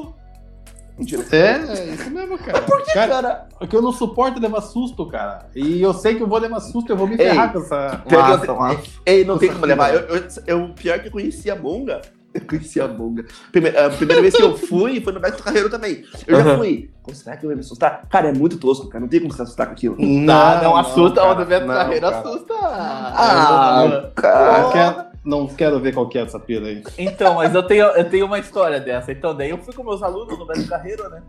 [0.98, 1.24] Mentira.
[1.30, 1.36] É,
[1.80, 2.60] é isso mesmo, cara.
[2.62, 3.08] Por que, cara?
[3.22, 5.46] Cara, Porque eu não suporto levar susto, cara.
[5.54, 7.18] E eu sei que eu vou levar susto, eu vou me Ei.
[7.30, 8.02] ferrar com essa.
[8.10, 8.82] Eu Massa, massa.
[9.06, 9.94] Ei, não tem como levar.
[9.94, 12.00] Eu, eu, eu- pior que eu conheci a Monga.
[12.34, 13.24] Eu conheci a Monga.
[13.50, 16.04] Primeira, a primeira vez que eu fui foi no Beto Carreiro também.
[16.26, 16.58] Eu já Uhum.
[16.58, 16.90] fui.
[17.02, 18.02] Pô, será que eu ia me assustar?
[18.10, 19.00] Cara, é muito tosco, cara.
[19.00, 19.96] Não tem como se assustar com aquilo.
[19.98, 22.18] Não, não, assusta, cara, o do Beto não, Carreiro cara.
[22.18, 22.54] assusta.
[22.60, 24.62] Ah, cara.
[24.62, 26.82] Não quero, não quero ver qual que é essa pira aí.
[26.96, 29.12] Então, mas eu tenho, eu tenho uma história dessa.
[29.12, 31.22] Então, daí eu fui com meus alunos no Beto Carreiro, né?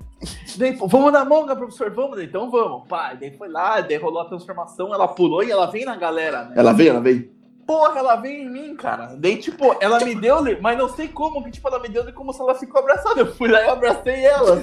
[0.55, 2.15] Daí, vamos na monga, professor, vamos?
[2.15, 2.87] Daí, Então vamos.
[2.87, 6.45] Pá, daí foi lá, daí rolou a transformação, ela pulou e ela vem na galera,
[6.45, 6.53] né?
[6.55, 7.29] Ela veio, ela veio.
[7.67, 9.15] Porra, ela veio em mim, cara.
[9.17, 12.31] Daí, tipo, ela me deu, mas não sei como, que tipo, ela me deu como
[12.33, 13.19] se ela ficou abraçada.
[13.19, 14.59] Eu fui lá e abracei ela.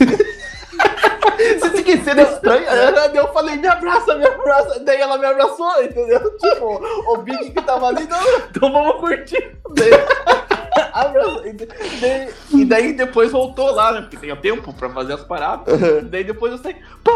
[1.61, 3.11] Você fica sendo estranho, né?
[3.15, 4.81] Eu falei, me abraça, me abraça.
[4.81, 6.37] Daí ela me abraçou, entendeu?
[6.39, 6.81] Tipo,
[7.13, 8.19] o Big que tava ali, não,
[8.51, 9.57] então vamos curtir.
[9.75, 9.91] Daí-
[10.93, 11.47] Abraçou.
[11.47, 14.01] E daí- E daí depois voltou lá, né?
[14.03, 15.79] Porque tinha tempo pra fazer as paradas.
[16.05, 17.13] Daí depois eu saí, pá,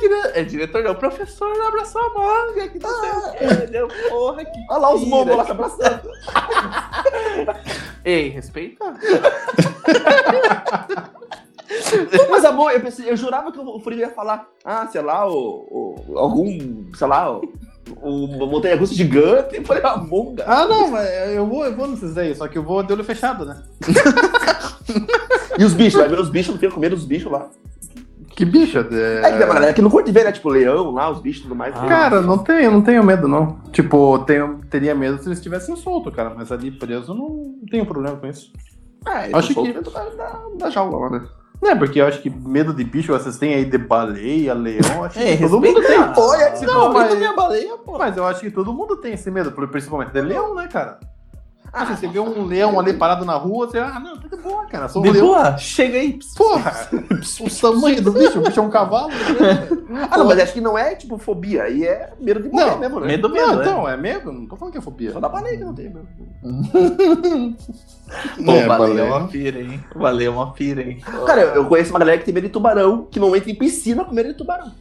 [0.00, 0.14] dire...
[0.34, 3.66] é diretor, não, o professor abraçou a manga, que não sei o.
[3.70, 4.66] Deu, porra, que.
[4.70, 6.10] Olha lá os mongos lá se abraçando.
[8.04, 8.84] Ei, respeita.
[12.16, 15.28] Pô, Mas amor, eu, pensei, eu jurava que o Furigo ia falar, ah, sei lá,
[15.28, 15.34] o,
[16.08, 16.46] o- algum,
[16.94, 17.42] sei lá, o,
[18.02, 19.56] o montanha russa gigante.
[19.56, 20.44] Eu falei, a monga.
[20.46, 23.04] Ah, não, mas eu vou, eu vou nesses aí, só que eu vou de olho
[23.04, 23.62] fechado, né?
[25.58, 27.48] E os bichos, vai ver os bichos, não tem comendo os bichos lá.
[28.30, 28.78] Que bicho?
[28.78, 28.90] É que
[29.38, 30.32] tem uma galera que não curte ver, né?
[30.32, 31.72] Tipo, leão lá, os bichos e tudo mais.
[31.76, 31.86] Ah.
[31.86, 33.60] Cara, não tenho, não tenho medo, não.
[33.70, 36.32] Tipo, tenho, teria medo se eles estivessem soltos, cara.
[36.36, 38.52] Mas ali preso eu não tenho problema com isso.
[39.06, 41.26] é, acho acho que- que dentro da, da, da jaula lá, né?
[41.62, 45.04] Não é, porque eu acho que medo de bicho vocês têm aí de baleia, leão,
[45.04, 45.96] acho Ei, que todo mundo tem.
[45.98, 47.96] É se Não, for mas- minha baleia, pô.
[47.98, 50.98] Mas eu acho que todo mundo tem esse medo, principalmente de leão, né, cara?
[51.74, 54.64] Ah, você vê um leão ali parado na rua, você, ah, não, tá de boa,
[54.66, 54.88] cara.
[54.88, 55.26] Sou um De leão.
[55.26, 56.18] boa, chega aí.
[56.36, 56.88] Porra!
[57.40, 59.08] o tamanho do bicho, o bicho é um cavalo.
[59.08, 59.68] Né?
[60.10, 61.62] Ah, não, mas acho que não é, tipo, fobia.
[61.64, 63.06] Aí é medo de morrer Não, mesmo, né?
[63.06, 63.62] Medo Não, mesmo, né?
[63.62, 64.32] então, é medo?
[64.32, 65.12] Não tô falando que é fobia.
[65.12, 66.08] Só da baleia que não tem mesmo.
[68.44, 69.04] Pô, É, valeu baleia.
[69.04, 69.84] uma pira, hein?
[69.94, 70.98] Valeu uma pira, hein?
[71.26, 73.54] Cara, eu, eu conheço uma galera que tem medo de tubarão, que não entra em
[73.54, 74.72] piscina com medo de tubarão.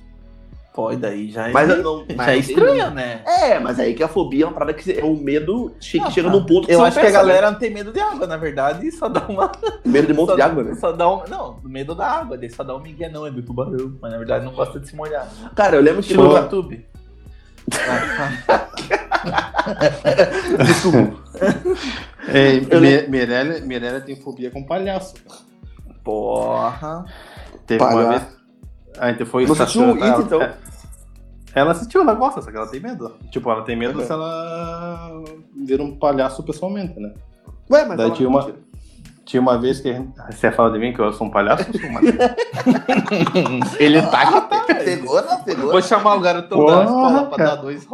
[0.74, 1.52] Pô, e daí já é.
[1.52, 2.00] Mas eu não.
[2.00, 3.22] já mas é não tem- estranho, né?
[3.28, 6.10] É, mas aí que a fobia é uma parada que é o medo che- Ah,
[6.10, 6.36] chega tá.
[6.36, 8.88] num ponto que Eu acho que a galera não tem medo de água, na verdade,
[8.88, 9.46] e só dá uma.
[9.48, 9.52] né?
[9.86, 10.74] Medo de monte só, de água, né?
[10.76, 11.24] Só dá um.
[11.30, 13.94] Não, medo da água, daí só dá um migué, não, é do tubarão.
[14.02, 15.28] Mas na verdade não gosta de se molhar.
[15.56, 16.08] Cara, eu lembro que.
[16.10, 16.88] Tipo tube.
[20.66, 21.24] Desculpa.
[22.26, 25.14] É, Eu Mi- Mirella, Mirella tem fobia com palhaço.
[26.06, 27.04] Porra.
[27.68, 28.08] Teve Palhaço.
[28.08, 28.43] uma vez.
[29.00, 30.42] A gente foi Você assistiu estacionar- It, então?
[30.42, 30.58] ela-
[31.56, 33.12] Ela assistiu, ela gosta, só que ela tem medo.
[33.30, 34.06] Tipo, ela tem medo Uhum.
[34.06, 35.24] se ela
[35.66, 37.14] ver um palhaço pessoalmente, né?
[37.70, 37.98] Ué, mas.
[37.98, 38.64] Daí ela- tinha uma-
[39.26, 39.90] Tinha uma vez que
[40.30, 42.18] você fala de mim que eu sou um palhaço, eu sou um palhaço.
[43.80, 44.64] Ele tá que tá.
[44.84, 45.44] Pegou, não?
[45.44, 45.72] Pegou.
[45.72, 47.56] Vou chamar o garotão Porra, da escola pra cara.
[47.56, 47.88] dar dois.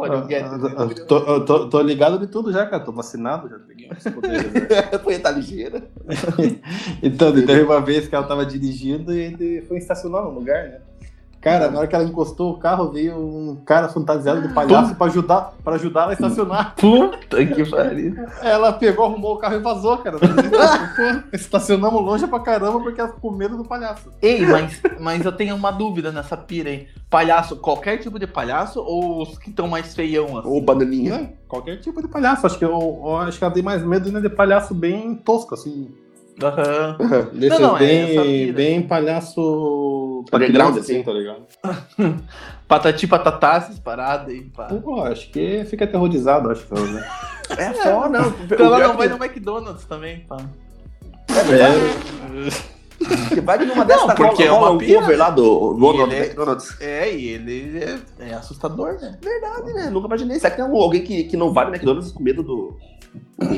[0.98, 2.82] Eu tô, tô- tô ligado de tudo já, cara.
[2.82, 4.52] Tô vacinado, já peguei os poderes.
[4.52, 4.60] né?
[5.04, 5.82] Foi tá ligeira.
[7.00, 10.78] Então, teve uma vez que ela tava dirigindo e ele foi estacionar no lugar, né?
[11.40, 15.06] Cara, na hora que ela encostou o carro, veio um cara fantasiado de palhaço pra
[15.06, 16.74] ajudar, pra ajudar ela a estacionar.
[16.76, 18.14] Puta que pariu.
[18.42, 20.18] Ela pegou, arrumou o carro e vazou, cara.
[20.18, 20.26] Pô,
[21.32, 24.12] Estacionamos longe pra caramba porque ela ficou com medo do palhaço.
[24.20, 26.88] Ei, mas, mas eu tenho uma dúvida nessa pira aí.
[27.08, 30.48] Palhaço, qualquer tipo de palhaço ou os que estão mais feião assim?
[30.48, 31.18] Ô, bananinha.
[31.18, 32.46] Não, qualquer tipo de palhaço.
[32.46, 35.54] Acho que eu, eu acho que ela tem mais medo ainda de palhaço bem tosco,
[35.54, 35.90] assim.
[36.42, 36.96] Aham.
[37.34, 38.52] Desses não, é bem, pira.
[38.52, 40.24] bem palhaço.
[40.32, 41.02] Underground, assim.
[41.02, 41.42] tá ligado?
[42.68, 44.66] Patati patatá, essas paradas aí, pá.
[44.66, 47.08] Pô, acho que fica aterrorizado, acho que ela, né?
[47.58, 48.28] É só, não.
[48.44, 50.36] Então ela não vai que- no McDonald's também, pá.
[53.32, 56.14] que vai numa dessas Não, porque é rola uma um pira, cover lá do Ronald
[56.14, 56.80] é- McDonald's.
[56.80, 59.16] É, e ele é, é assustador, né?
[59.22, 59.90] Verdade, né?
[59.90, 60.38] Nunca imaginei.
[60.38, 62.78] Será que tem alguém que, que não vai no McDonald's com medo do do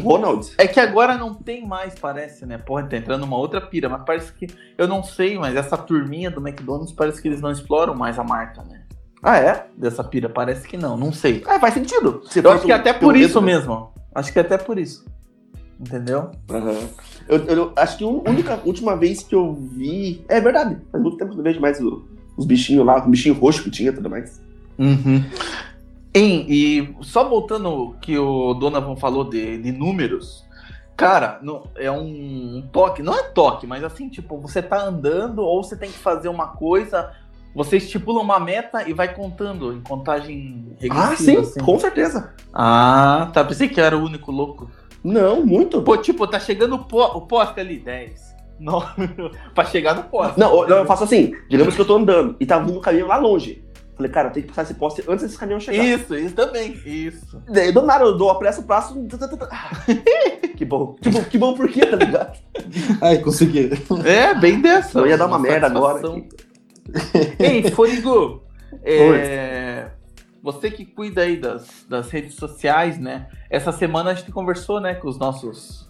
[0.02, 0.52] Ronald?
[0.58, 2.56] É que agora não tem mais, parece, né?
[2.58, 4.46] Porra, tá entrando numa outra pira, mas parece que.
[4.78, 8.24] Eu não sei, mas essa turminha do McDonald's parece que eles não exploram mais a
[8.24, 8.82] marca, né?
[9.22, 9.66] Ah, é?
[9.76, 11.42] Dessa pira, parece que não, não sei.
[11.46, 12.22] É, faz sentido.
[12.26, 13.46] Se Eu acho que é até por isso né?
[13.46, 13.92] mesmo.
[14.14, 15.04] Acho que é até por isso.
[15.80, 16.30] Entendeu?
[16.50, 16.88] Aham.
[17.28, 20.24] Eu, eu acho que a única última vez que eu vi.
[20.28, 20.76] É verdade.
[20.90, 22.04] Faz muito tempo que eu não vejo mais o-
[22.36, 24.40] os bichinhos lá, o bichinho roxo que tinha e tudo mais.
[24.78, 25.24] Uhum.
[26.14, 30.44] Hein, e só voltando o que o Donovan falou de, de números,
[30.94, 35.62] cara, no- é um toque, não é toque, mas assim, tipo, você tá andando ou
[35.62, 37.10] você tem que fazer uma coisa,
[37.54, 41.12] você estipula uma meta e vai contando em contagem regressiva.
[41.12, 41.60] Ah, sim, assim.
[41.60, 42.34] com certeza.
[42.52, 44.70] Ah, tá, pensei que eu era o único louco.
[45.02, 45.80] Não, muito.
[45.82, 48.32] Pô, tipo, tá chegando o, po- o poste ali, 10.
[48.60, 48.80] Não,
[49.54, 50.38] pra chegar no poste.
[50.38, 51.32] Não, não, eu faço assim.
[51.48, 53.61] Digamos que eu tô andando e tá vindo um caminhão lá longe.
[54.02, 55.84] Falei, cara, eu tenho que passar esse poste antes desse caminhão chegar.
[55.84, 57.40] Isso, isso também, isso.
[57.48, 58.94] Daí do nada eu dou a pressa o braço.
[60.56, 60.96] que bom.
[61.00, 62.36] Que bom, que bom por quê, tá ligado?
[63.00, 63.70] Ai, consegui.
[64.04, 64.98] É, bem dessa.
[64.98, 66.02] Eu ia dar uma merda agora.
[67.38, 68.42] Ei, Forigo,
[68.82, 69.90] é,
[70.42, 73.28] você que cuida aí das, das redes sociais, né?
[73.48, 75.88] Essa semana a gente conversou, né, com os nossos,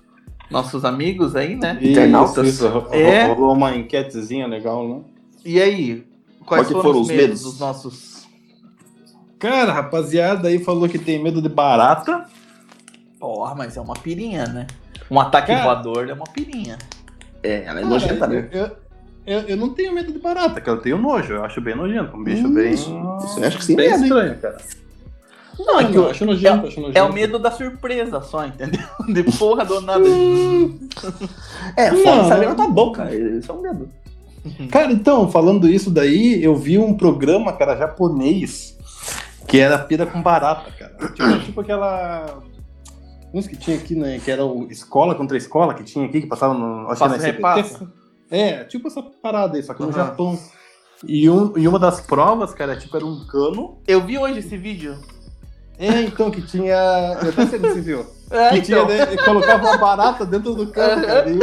[0.50, 1.78] nossos amigos aí, né?
[1.80, 2.46] Internautas.
[2.46, 2.86] Isso, isso.
[2.90, 3.26] É.
[3.28, 5.00] Rolou uma enquetezinha legal, né?
[5.44, 6.11] E aí,
[6.46, 7.42] quais foram, foram os os medos, medos?
[7.42, 8.22] dos nossos...
[9.38, 12.26] Cara, rapaziada aí falou que tem medo de barata.
[13.18, 14.66] Porra, mas é uma pirinha, né?
[15.10, 15.64] Um ataque Cara.
[15.64, 16.78] voador é uma pirinha.
[17.42, 18.48] É, ela é Cara, nojenta, né?
[18.52, 18.70] Eu,
[19.26, 20.78] eu, eu não tenho medo de barata, cara.
[20.78, 21.32] Eu tenho nojo.
[21.34, 22.16] Eu acho bem nojento.
[22.16, 22.72] Um bicho Hum, bem.
[22.72, 22.92] isso-
[23.44, 24.02] acho que sim bem hein?
[24.02, 24.58] estranho, cara.
[25.58, 26.98] Não, é que eu acho nojento, acho nojento.
[26.98, 28.80] É o medo da surpresa só, entendeu?
[29.12, 30.04] De porra do nada.
[31.76, 33.14] É, foda saber na tua boca.
[33.14, 33.88] Isso é um medo.
[34.70, 38.76] Cara, então, falando isso daí, eu vi um programa, cara, japonês,
[39.46, 40.96] que era pira com barata, cara.
[41.12, 42.42] Tipo, tipo aquela.
[43.32, 44.20] Uns que tinha aqui, né?
[44.22, 46.88] Que era o escola contra escola que tinha aqui, que passava no.
[46.88, 47.36] Acho que Passa na SBT.
[47.36, 47.92] repassa.
[48.30, 49.96] É, tipo essa parada aí, só que no Aham.
[49.96, 50.38] Japão.
[51.06, 53.78] E, um, e uma das provas, cara, tipo, era um cano.
[53.86, 54.96] Eu vi hoje esse vídeo.
[55.78, 56.74] É, então, que tinha.
[57.22, 58.06] Eu até sei se você viu.
[58.30, 61.30] É, que tinha, né, colocava uma barata dentro do cano, cara.
[61.30, 61.38] E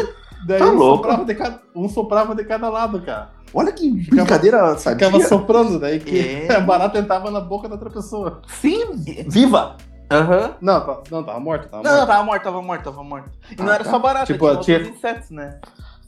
[0.45, 0.97] daí Tá um, louco.
[1.03, 3.29] soprava de cada, um soprava de cada lado, cara.
[3.53, 5.07] Olha que brincadeira sadia.
[5.07, 6.53] Ficava soprando, daí que É.
[6.55, 8.41] a barata entrava na boca da outra pessoa.
[8.47, 8.85] Sim.
[9.27, 9.75] Viva!
[10.11, 10.55] Aham.
[10.61, 12.11] Não, tá- não, tava morta, tava Não, não, morta.
[12.13, 13.29] tava morto, tava morto, tava morto.
[13.51, 13.89] E não Ah, era tá.
[13.91, 15.59] só barata, Tipo, tinha tinha- outros insetos, né?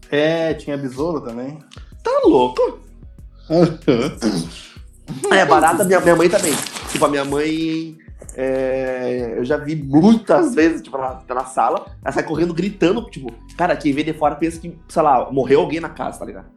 [0.09, 1.59] É, tinha besouro também.
[2.03, 2.79] Tá louco?
[5.31, 6.53] É, barata, minha, minha mãe também.
[6.89, 7.97] Tipo, a minha mãe.
[8.35, 13.03] É, eu já vi muitas vezes, tipo, ela tá na sala, ela sai correndo gritando,
[13.09, 16.25] tipo, cara, quem vê de fora pensa que, sei lá, morreu alguém na casa, tá
[16.25, 16.47] ligado?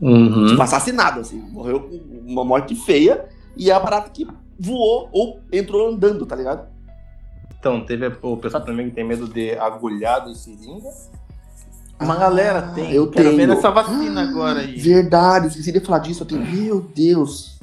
[0.00, 0.46] Uhum.
[0.48, 1.38] Tipo, assassinado, assim.
[1.50, 1.96] Morreu com
[2.26, 3.24] uma morte feia
[3.56, 4.26] e é a barata que
[4.58, 6.66] voou ou entrou andando, tá ligado?
[7.58, 10.88] Então, teve o pessoal também que tem medo de agulhado e seringa.
[11.98, 12.92] Uma Ah, galera tem.
[12.92, 13.48] eu Quero ver tenho.
[13.48, 14.76] nessa vacina agora aí.
[14.78, 16.22] Verdade, esqueci de falar disso.
[16.22, 16.42] Eu tenho.
[16.46, 17.55] Meu Deus.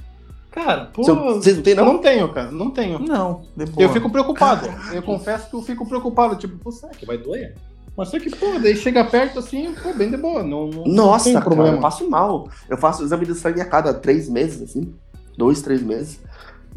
[0.53, 1.03] Cara, pô.
[1.03, 1.93] Vocês não tem, eu não?
[1.93, 2.99] não tenho, cara, não tenho.
[2.99, 3.79] Não, depois.
[3.79, 4.69] Eu fico preocupado.
[4.93, 6.35] Eu confesso que eu fico preocupado.
[6.35, 7.55] Tipo, pô, será que vai doer?
[7.97, 10.43] Mas só que, pô, daí chega perto assim, pô, bem de boa.
[10.43, 11.77] Não, não, não Nossa, tem cara, problema.
[11.77, 12.47] eu passo mal.
[12.69, 14.93] Eu faço exame de sangue a cada três meses, assim.
[15.37, 16.19] Dois, três meses.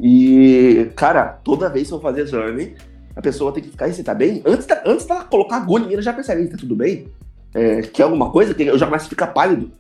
[0.00, 2.76] E, cara, toda vez que eu fazer exame,
[3.14, 4.42] a pessoa tem que ficar, "E você tá bem?
[4.44, 6.74] Antes, da, antes dela colocar a agulha em mim, ela já percebe, "E, tá tudo
[6.76, 7.08] bem?
[7.54, 8.52] É, quer alguma coisa?
[8.52, 9.70] Que eu já começo a ficar pálido.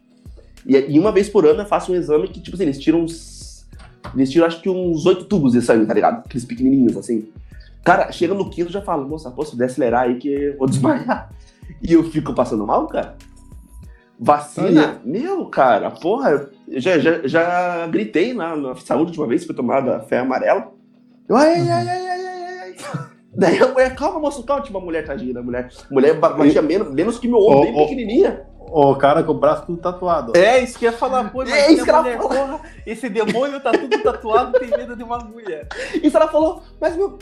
[0.66, 3.00] E, e uma vez por ano eu faço um exame que, tipo assim, eles tiram
[3.02, 3.35] uns.
[4.14, 6.18] Eles tiram acho que uns oito tubos de sangue, tá ligado?
[6.24, 7.28] Aqueles pequenininhos, assim.
[7.84, 11.30] Cara, chega no quinto já falo, moça, se puder acelerar aí que eu vou desmaiar.
[11.82, 13.16] E eu fico passando mal, cara.
[14.18, 15.00] Vacina?
[15.04, 19.54] Meu, cara, porra, eu já, já, já gritei na, na saúde de uma vez, foi
[19.54, 20.72] tomada fé amarela.
[21.28, 22.74] Eu, ai, ai, ai, ai, ai, ai, ai.
[23.36, 25.68] Daí a mulher, calma, moço, calma, tipo, a mulher tadinha, a mulher.
[25.90, 27.82] A mulher ba- batia menos, menos que meu ombro, Ô, bem ô.
[27.82, 28.46] pequenininha.
[28.70, 30.36] O cara com o braço tudo tatuado.
[30.36, 32.28] É, isso que ia falar, pô, É isso que ela mulher, fala.
[32.28, 35.66] porra, esse demônio tá tudo tatuado, tem medo de uma agulha.
[36.02, 37.18] Isso ela falou, mas meu.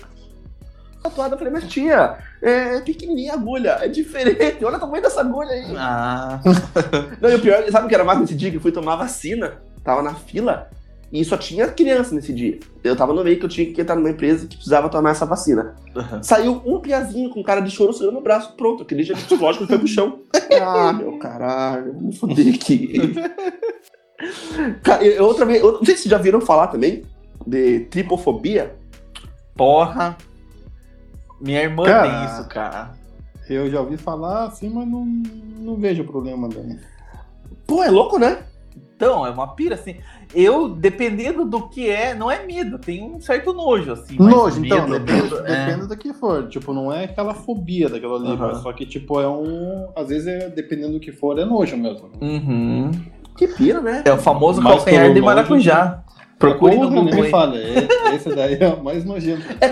[1.03, 5.21] Tatuada, eu falei, mas tia, é pequenininha a agulha, é diferente, olha o tamanho dessa
[5.21, 5.75] agulha aí.
[5.77, 6.41] Ah,
[7.21, 8.51] Não, e o pior, sabe o que era mais nesse dia?
[8.51, 10.71] Que eu fui tomar vacina, tava na fila,
[11.15, 12.59] e só tinha criança nesse dia.
[12.83, 15.25] Eu tava no meio que eu tinha que entrar numa empresa que precisava tomar essa
[15.25, 15.77] vacina.
[16.23, 19.79] Saiu um piazinho com cara de choro segurando o braço, pronto, aquele dia psicológico foi
[19.79, 20.19] pro chão.
[20.61, 23.13] Ah, meu caralho, vou foder aqui.
[24.83, 27.03] Cara, eu- outra vez, eu não sei se vocês já viram falar também
[27.47, 28.75] de tripofobia.
[29.57, 30.17] porra.
[31.41, 32.09] Minha irmã Cara.
[32.09, 32.93] tem isso, cara.
[33.51, 35.05] Eu já ouvi falar assim, mas não,
[35.59, 36.79] não vejo problema dele.
[37.67, 38.39] Pô, é louco, né?
[39.05, 39.97] Então, é uma pira, assim.
[40.35, 44.17] Eu, dependendo do que é, não é medo, tem um certo nojo, assim.
[44.19, 45.67] Nojo, então, medo, depende, medo, é.
[45.67, 46.49] depende do que for.
[46.49, 49.89] Tipo, não é aquela fobia daquela ali, mas só que, tipo, é um.
[49.95, 52.09] Às vezes, é, dependendo do que for, é nojo mesmo.
[52.21, 52.91] Uhum.
[53.37, 54.03] Que pira, né?
[54.07, 56.03] É o famoso Mas calcanhar de maracujá.
[56.39, 57.21] Procure no Porra, nem Google.
[57.21, 57.31] me aí.
[57.31, 57.57] fala.
[57.57, 59.43] é- Esse daí é o mais nojento.
[59.61, 59.67] É,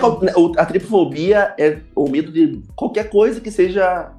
[0.61, 4.11] a tripofobia é o medo de qualquer coisa que seja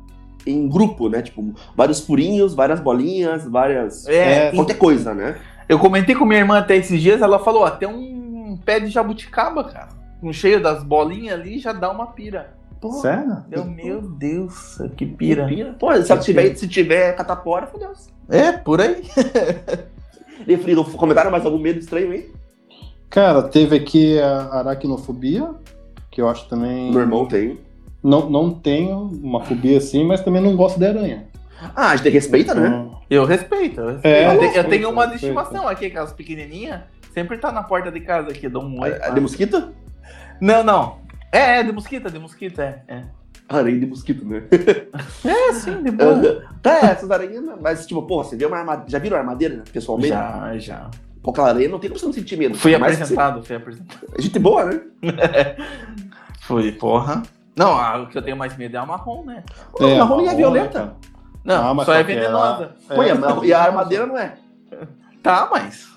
[0.47, 1.23] em grupo, né?
[1.23, 4.07] Tipo, vários furinhos, várias bolinhas, várias.
[4.07, 5.37] É, É, Qualquer coisa, né?
[5.69, 9.65] eu comentei com minha irmã até esses dias, ela falou, até um pé de jabuticaba,
[9.65, 9.89] cara.
[10.23, 12.55] Um cheio das bolinhas ali já dá uma pira.
[12.81, 13.37] Porra, Sério?
[13.49, 15.47] Deu, meu Deus, que que pira.
[15.47, 15.75] pira.
[15.79, 17.93] Pô, se tiver, se tiver catapora, fodeu.
[18.29, 19.03] É, por aí.
[20.63, 22.31] Frido, comentaram mais algum medo estranho aí?
[23.09, 25.51] Cara, teve aqui a aracnofobia,
[26.11, 26.91] que eu acho também.
[26.91, 27.59] Meu irmão tem.
[28.05, 31.25] Não, não tenho uma fobia assim, mas também não gosto de aranha.
[31.75, 32.67] Ah, a gente respeita, né?
[32.69, 33.81] Então, Eu respeito.
[33.81, 34.07] Eu, respeito.
[34.07, 35.39] É, eu, respeito, tenho uma de respeito.
[35.41, 36.81] estimação aqui, aquelas pequenininhas.
[37.15, 38.93] Sempre tá na porta de casa aqui, dou um oi.
[39.01, 39.69] A- a De mosquito?
[40.41, 40.99] Não, não.
[41.33, 42.83] É, é, de mosquita, de mosquita, é.
[42.95, 43.03] É,
[43.49, 44.43] Aranha de mosquito, né?
[45.25, 46.43] é sim, de boa.
[46.61, 47.55] Tá, essas aranhas, né?
[47.61, 48.91] mas tipo, porra, você vê uma armadeira.
[48.91, 49.63] Já viram a armadeira, né?
[49.73, 50.09] Pessoalmente?
[50.11, 50.91] Já, já.
[51.23, 52.55] Pô, aquela aranha não tem como você não sentir medo.
[52.57, 54.01] Fui apresentado, fui apresentado.
[54.11, 54.81] você- Gente boa, né?
[56.43, 57.23] Fui, porra.
[57.57, 59.45] Não, a- o que eu tenho mais medo é a marrom, né?
[59.73, 60.79] Pô, a marrom é marrom, violenta.
[60.81, 60.97] né, cara?
[61.45, 62.77] Não, Ah, mas só é só que ela- venenosa.
[62.91, 64.35] É, Pô, e, a, não, e a não, armadeira não é.
[65.23, 65.89] Tá, mas.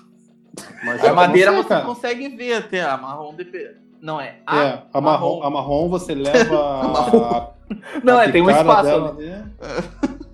[0.84, 1.84] Mas A armadeira não sei, você cara.
[1.86, 2.82] consegue ver até.
[2.82, 3.34] A marrom
[4.00, 4.36] Não é.
[4.46, 5.42] A É, a marrom, marrom.
[5.42, 7.52] a marrom você leva a, marrom.
[8.04, 9.32] Não, a é, tem um espaço dela ali.
[9.32, 9.44] ali.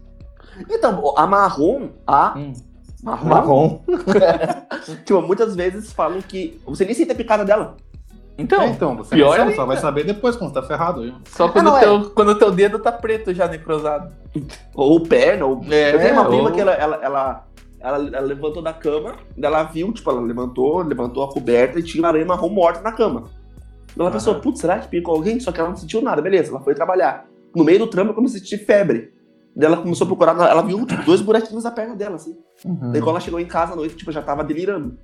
[0.70, 2.52] Então, a marrom, a Hum.
[3.02, 3.80] marrom,
[5.04, 7.76] tipo, muitas vezes falam que você nem sente a picada dela.
[8.36, 11.02] Então, é, então você pior não sabe, só vai saber depois quando tá ferrado.
[11.02, 11.14] Viu?
[11.26, 14.12] só quando, não, o teu, quando o teu dedo tá preto já necrosado.
[14.74, 15.60] Ou perna, ou.
[15.70, 17.46] É, eu tenho uma prima ou- que ela, ela, ela,
[17.78, 21.82] ela- ela levantou da cama, daí ela viu, tipo, ela levantou, levantou a coberta e
[21.82, 23.24] tinha uma aranha marrom morta na cama.
[23.96, 25.38] Ela pensou, putz, será que picou alguém?
[25.38, 27.26] Só que ela não sentiu nada, beleza, ela foi trabalhar.
[27.54, 29.12] No meio do trampo, ela começou a sentir febre.
[29.54, 32.36] Daí ela começou a procurar, ela viu tipo, dois buraquinhos na perna dela, assim.
[32.64, 32.90] Uhum.
[32.90, 34.98] Daí quando ela chegou em casa à noite, tipo, já tava delirando.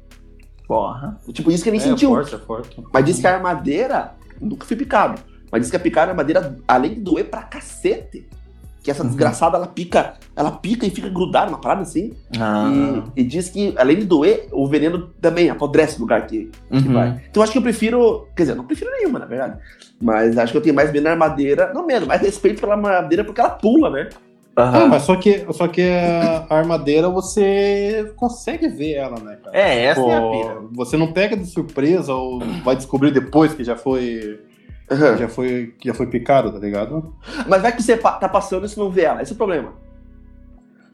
[0.70, 1.18] Porra.
[1.32, 2.10] Tipo, isso que nem é sentiu.
[2.10, 2.80] forte, é forte.
[2.92, 6.56] Mas disse que a armadeira, nunca fui picado, mas disse que a picar a armadeira,
[6.68, 8.24] além de doer pra cacete,
[8.80, 9.08] que essa Uhum.
[9.08, 12.12] desgraçada, ela pica, ela pica e fica grudada, uma parada assim.
[12.38, 12.70] Ah.
[13.16, 16.88] E, e diz que, além de doer, o veneno também apodrece o lugar que, que
[16.88, 16.94] Uhum.
[16.94, 17.20] vai.
[17.28, 19.58] Então eu acho que eu prefiro, quer dizer, eu não prefiro nenhuma, na verdade.
[20.00, 23.24] Mas acho que eu tenho mais medo na armadeira, não medo, mais respeito pela armadeira
[23.24, 24.08] porque ela pula, né?
[24.62, 24.86] Ah, Aham.
[24.88, 29.56] mas só que, só que a armadeira você consegue ver ela, né, cara?
[29.56, 30.56] É, essa é a Pô, pira.
[30.72, 34.40] Você não pega de surpresa ou vai descobrir depois que já foi,
[35.18, 37.14] já foi, que já foi picado, tá ligado?
[37.48, 39.72] Mas vai que você tá passando e você não vê ela, esse é o problema.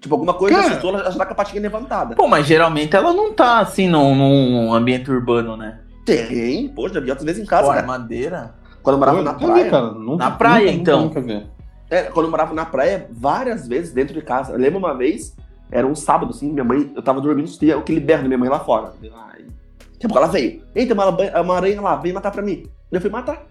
[0.01, 0.69] Tipo, alguma coisa Cara.
[0.69, 2.15] assustou, ela já tá com a patinha levantada.
[2.15, 5.81] Pô, mas geralmente ela não tá assim num, num ambiente urbano, né?
[6.05, 7.81] Tem, pô, já vi outras vezes em casa, Pô, cara.
[7.81, 8.55] armadeira.
[8.83, 9.65] Quando eu morava Eu na praia.
[9.65, 9.91] vi, cara.
[9.91, 11.03] Nunca- Na praia, nunca, então.
[11.03, 11.47] Nunca vi.
[11.91, 14.53] É, quando eu morava na praia, várias vezes dentro de casa.
[14.53, 15.35] Eu lembro uma vez,
[15.71, 18.49] era um sábado, assim, minha mãe, eu tava dormindo, tinha aquele berro da minha mãe
[18.49, 18.93] lá fora.
[19.03, 19.45] Ai.
[19.93, 20.63] Daqui a pouco ela veio.
[20.75, 22.65] Eita, uma, aranha- uma aranha lá, vem matar pra mim.
[22.91, 23.37] Eu fui matar.
[23.37, 23.43] Tá?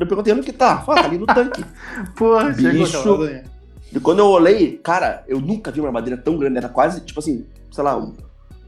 [0.00, 0.78] Eu perguntei onde que tá.
[0.78, 1.64] Fala, tá ali no tanque.
[2.18, 3.02] Porra, Bicho.
[3.92, 6.58] E quando eu olhei, cara, eu nunca vi uma armadeira tão grande.
[6.58, 8.14] Era quase, tipo assim, sei lá, um-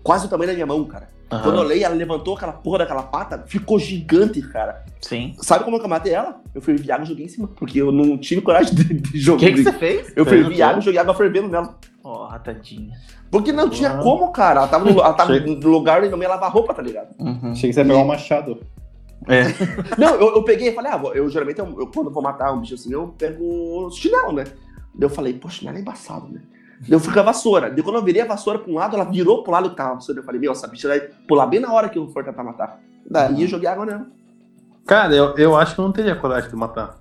[0.05, 1.09] quase o tamanho da minha mão, cara.
[1.41, 4.85] Quando eu olhei, ela levantou aquela porra daquela pata, ficou gigante, cara.
[5.01, 5.35] Sim.
[5.41, 6.41] Sabe como que eu matei ela?
[6.55, 9.21] Eu fervi água e joguei em cima, porque eu não tive coragem de, de O
[9.21, 9.41] jogar.
[9.47, 10.13] que, que você fez?
[10.17, 10.63] Eu o quê?
[10.63, 11.77] água e joguei água fervendo nela.
[12.05, 12.93] Ó, tadinha.
[13.31, 13.99] Porque não tinha Ah.
[14.03, 14.61] como, cara.
[14.61, 17.15] Ela tava no, ela tava no lugar onde minha mãe lava roupa, tá ligado?
[17.19, 17.53] Uhum.
[17.53, 18.59] Achei que você ia pegar um machado.
[19.29, 19.45] É.
[19.97, 22.53] Não, eu, eu peguei e falei, ah, eu geralmente, eu, eu- quando eu vou matar
[22.53, 24.45] um bicho assim, eu pego chinelo, né?
[24.95, 26.41] Daí eu falei, poxa, chinelo é embaçado, né?
[26.89, 27.71] Eu fui com a vassoura.
[27.71, 29.91] Daí quando eu virei a vassoura pra um lado, ela virou pro lado que tava
[29.91, 30.21] a vassoura.
[30.21, 32.81] Eu falei, meu, essa bicha vai pular bem na hora que eu for tentar matar.
[33.09, 34.07] Daí eu joguei água nela.
[34.87, 36.97] Cara, eu, eu acho que eu não teria coragem de matar.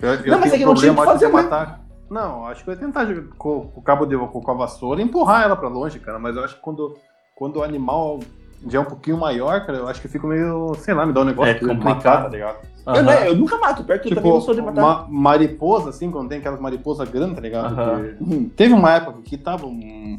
[0.00, 1.32] Eu, eu Não, mas é que não tinha o que de fazer, né?
[1.32, 1.80] matar.
[2.08, 5.00] Não, acho que eu ia tentar jogar com, com o cabo de com, a vassoura
[5.00, 6.18] e empurrar ela pra longe, cara.
[6.18, 6.96] Mas eu acho que quando,
[7.36, 8.20] quando o animal
[8.68, 11.12] já é um pouquinho maior, cara, eu acho que eu fico meio, sei lá, me
[11.12, 11.84] dá um negócio É de complicado.
[11.94, 12.58] matar, tá ligado?
[12.86, 14.80] Eu, né, eu nunca mato, perto que eu também não sou de Tipo, matar.
[14.82, 17.74] ma- mariposa, assim, quando tem aquelas mariposas grandes, tá ligado?
[17.74, 18.48] Que- Hum.
[18.56, 20.18] Teve uma época que tava um.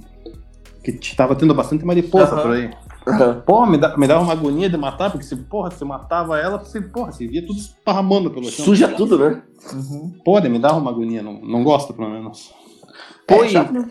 [0.83, 2.41] que tava tendo bastante mariposa Aham.
[2.41, 2.71] por aí.
[3.45, 6.57] Pô, me, dá, me dava uma agonia de matar, porque se, porra, se matava ela,
[6.59, 8.65] você, porra, você via tudo esparramando pelo chão.
[8.65, 9.41] Suja tudo, né?
[9.73, 10.13] Uhum.
[10.23, 12.53] Pô, me dava uma agonia, não, não gosto, pelo menos.
[13.27, 13.85] Pô, É e né?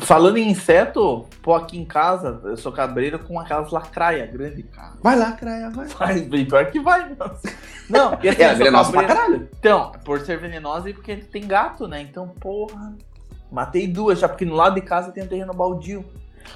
[0.00, 4.94] Falando em inseto, pô, aqui em casa, eu sou cabreiro com aquelas lacraia grande, cara.
[5.02, 5.86] Vai lá, craia, vai.
[5.86, 7.30] Vai, bem pior que vai, meu.
[7.88, 9.48] Não, e assim, É, venenosa pra caralho.
[9.58, 12.00] Então, por ser venenosa e porque tem gato, né?
[12.00, 12.94] Então, porra.
[13.50, 16.04] Matei duas, já porque no lado de casa tem um terreno baldio.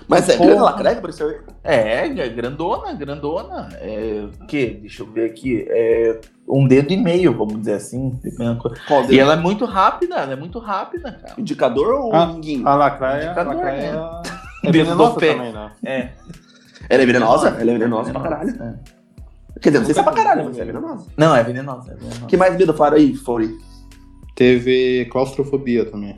[0.09, 0.47] Mas é Porra.
[0.49, 1.37] grande lacraia, pareceu aí.
[1.65, 3.69] É, é grandona, grandona.
[3.81, 4.79] É, o quê?
[4.81, 5.65] Deixa eu ver aqui.
[5.69, 8.19] É um dedo e meio, vamos dizer assim.
[8.25, 9.21] E dedo?
[9.21, 11.35] ela é muito rápida, ela é muito rápida, cara.
[11.39, 12.63] Indicador ou Ah, ninguém?
[12.65, 14.23] A lacraia, a Indicador, lacraia né?
[14.65, 15.35] é Dedo venenosa do pé.
[15.35, 15.73] também, né?
[15.85, 16.09] É.
[16.89, 17.49] Ela é venenosa?
[17.49, 18.63] Ela é venenosa pra caralho.
[18.63, 18.75] É.
[19.61, 21.07] Quer dizer, não sei se é pra caralho, mas é venenosa.
[21.17, 22.27] Não, é venenosa, é venenosa.
[22.27, 23.57] que mais medo falaram aí, Fori?
[24.37, 26.17] Teve claustrofobia também.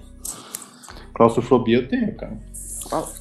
[1.15, 2.37] Claustrofobia eu tenho, cara.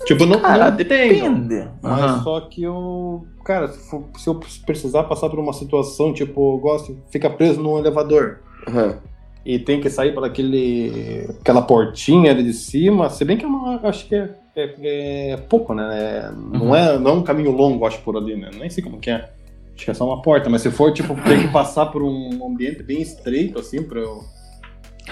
[0.05, 1.68] Tipo, não, Cara, não depende.
[1.82, 2.24] Mas Aham.
[2.24, 3.26] só que eu.
[3.43, 7.61] Cara, se, for- se eu precisar passar por uma situação, tipo, eu gosto, fica preso
[7.61, 8.97] num elevador Aham.
[9.45, 13.47] e tem que sair por aquele, aquela portinha ali de cima, se bem que é
[13.47, 15.88] uma, acho que é, é- é pouco, né?
[15.97, 16.76] É- não, Uhum.
[16.76, 18.49] é, não é um caminho longo, acho, por ali, né?
[18.57, 19.30] Nem sei como que é.
[19.76, 22.45] Acho que é só uma porta, mas se for, tipo, tem que passar por um
[22.45, 24.22] ambiente bem estreito, assim, pra eu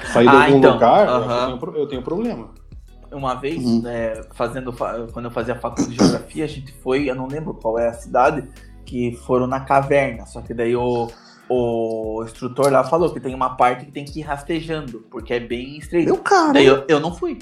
[0.05, 1.51] sair de Ah, algum então, lugar, aham.
[1.51, 2.49] eu, tenho, eu tenho problema.
[3.11, 3.81] Uma vez, Uhum.
[3.81, 7.53] né, fazendo, fa- quando eu fazia faculdade de geografia, a gente foi, eu não lembro
[7.53, 8.47] qual é a cidade,
[8.85, 10.25] que foram na caverna.
[10.25, 11.07] Só que daí o,
[11.49, 15.39] o instrutor lá falou que tem uma parte que tem que ir rastejando, porque é
[15.39, 16.05] bem estreito.
[16.13, 16.53] Meu cara.
[16.53, 17.39] Daí eu, eu não fui.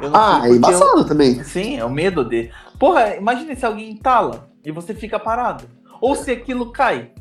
[0.00, 1.42] Eu não Ah, fui é porque eu- embaçado também.
[1.44, 2.50] Sim, é o medo de.
[2.78, 5.64] Porra, imagina se alguém entala e você fica parado.
[6.00, 7.12] Ou se aquilo cai.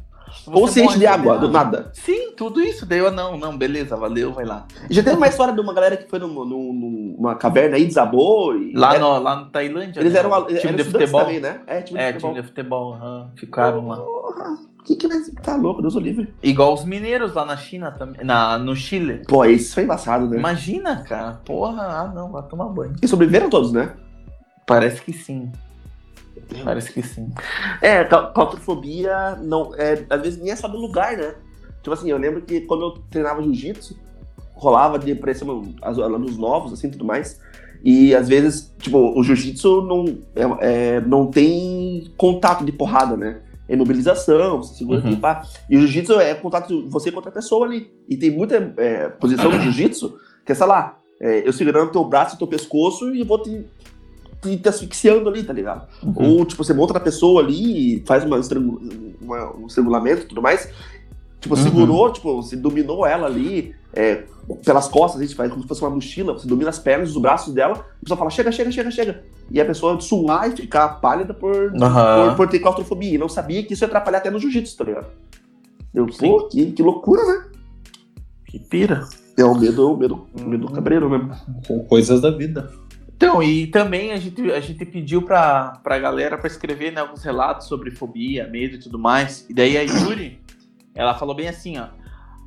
[0.47, 1.89] Ou Você se enche morre de água, do nada.
[1.93, 2.85] Sim, tudo isso.
[2.85, 4.65] Daí eu, não, não, beleza, valeu, vai lá.
[4.89, 8.55] Já teve uma história de uma galera que foi num- num- numa caverna aí, desabou
[8.55, 8.73] e...
[8.73, 9.99] Lá, era- no, lá no Tailândia.
[9.99, 11.21] Eles né, eram, o eram time de futebol.
[11.21, 11.61] também, né?
[11.67, 12.31] É, time de É, futebol.
[12.31, 13.97] time de futebol, aham, ficaram lá.
[13.97, 15.19] Porra, que que vai...
[15.43, 16.33] Tá louco, Deus o livre.
[16.41, 19.21] Igual os mineiros lá na China também, na, no Chile.
[19.27, 20.37] Pô, isso foi embaçado, né?
[20.37, 21.39] Imagina, cara.
[21.45, 22.93] Porra, ah não, vai tomar banho.
[23.01, 23.93] E sobreviveram todos, né?
[24.65, 25.51] Parece que sim.
[26.63, 27.29] Parece que sim.
[27.81, 31.35] É, claustrofobia não, é, às vezes nem é só do lugar, né?
[31.81, 33.97] Tipo assim, eu lembro que quando eu treinava jiu-jitsu,
[34.53, 35.19] rolava de
[35.81, 37.39] as- alunos novos, assim, tudo mais.
[37.83, 43.41] E às vezes, tipo, o jiu-jitsu não, é, é, não tem contato de porrada, né?
[43.67, 45.19] É imobilização, você segura Uhum.
[45.19, 45.43] pá.
[45.69, 47.91] E o jiu-jitsu é contato de você contra a pessoa ali.
[48.07, 52.03] E tem muita é, posição no jiu-jitsu que é, sei lá, é, eu segurando teu
[52.03, 53.65] braço e teu pescoço e vou te,
[54.41, 55.87] te, te asfixiando ali, tá ligado?
[56.03, 56.37] Uhum.
[56.39, 58.39] Ou, tipo, você monta na pessoa ali e faz uma,
[59.21, 60.69] uma- um estrangulamento e tudo mais.
[61.39, 61.61] Tipo, Uhum.
[61.63, 64.23] segurou, tipo, você dominou ela ali, é,
[64.65, 67.21] pelas costas, a gente faz como se fosse uma mochila, você domina as pernas, os
[67.21, 69.23] braços dela, a pessoa fala, chega, chega, chega, chega.
[69.49, 72.29] E a pessoa suar e ficar pálida por, Aham.
[72.29, 73.15] por, por ter claustrofobia.
[73.15, 75.07] E não sabia que isso ia atrapalhar até no jiu-jitsu, tá ligado?
[75.93, 77.45] Eu, pô, que, que loucura, né?
[78.45, 79.07] Que pira.
[79.37, 81.31] É o medo, o medo, o medo cabreiro mesmo.
[81.67, 82.69] Com coisas da vida.
[83.21, 87.23] Então, e também a gente, a gente pediu pra, pra galera pra escrever né, alguns
[87.23, 89.45] relatos sobre fobia, medo e tudo mais.
[89.47, 90.41] E daí a Yuri,
[90.95, 91.89] ela falou bem assim, ó.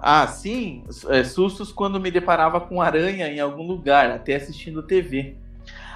[0.01, 5.37] Ah, sim, é, sustos quando me deparava com aranha em algum lugar, até assistindo TV.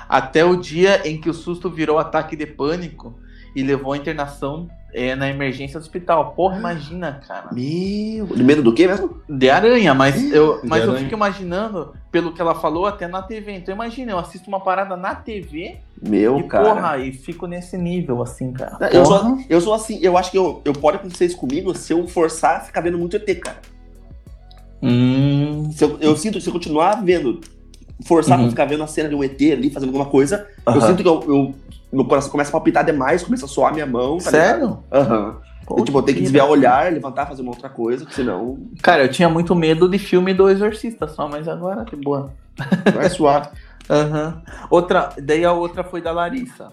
[0.09, 3.18] Até o dia em que o susto virou ataque de pânico
[3.57, 4.68] e levou à internação
[4.99, 6.32] é, na emergência do hospital.
[6.32, 7.51] Porra, imagina, cara.
[7.53, 9.20] Meu, de medo do quê mesmo?
[9.28, 13.53] De aranha, mas eu, mas eu fico imaginando, pelo que ela falou, até na TV.
[13.53, 16.74] Então imagina, eu assisto uma parada na TV Meu, e, cara.
[16.74, 18.76] porra, e fico nesse nível, assim, cara.
[18.92, 21.92] Eu sou, eu sou assim, eu acho que eu, eu pode acontecer isso comigo se
[21.92, 23.59] eu forçar a ficar vendo muito ET, cara.
[24.82, 27.40] Hum, Se eu, eu sinto se eu continuar vendo,
[28.05, 28.44] forçar Uhum.
[28.44, 30.80] pra ficar vendo a cena de um ET ali, fazendo alguma coisa, eu aham.
[30.86, 31.55] sinto que eu, eu-
[31.92, 34.30] meu coração começa a palpitar demais, começa a suar minha mão, tá?
[34.30, 34.78] Sério?
[34.92, 35.36] Aham.
[35.70, 38.59] Eu, tipo, eu tenho que desviar o olhar, levantar, fazer uma outra coisa, porque senão
[38.82, 42.30] Cara, eu tinha muito medo de filme do Exorcista só, mas agora que boa.
[42.94, 43.53] vai suar.
[43.90, 44.42] Aham.
[44.70, 46.68] Outra, daí a outra foi da Larissa.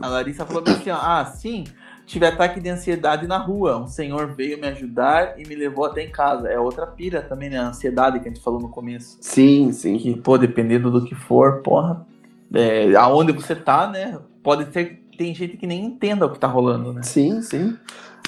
[0.00, 1.64] A Larissa falou assim: ó, ah, sim,
[2.06, 3.78] tive ataque de ansiedade na rua.
[3.78, 6.48] Um senhor veio me ajudar e me levou até em casa.
[6.48, 7.58] É outra pira também, né?
[7.58, 9.18] A ansiedade que a gente falou no começo.
[9.20, 9.96] Sim, sim.
[9.98, 12.06] que, pô, dependendo do que for, porra,
[12.52, 14.18] é, aonde você tá, né?
[14.42, 17.02] Pode ser que tem gente que nem entenda o que tá rolando, né?
[17.02, 17.76] Sim, sim.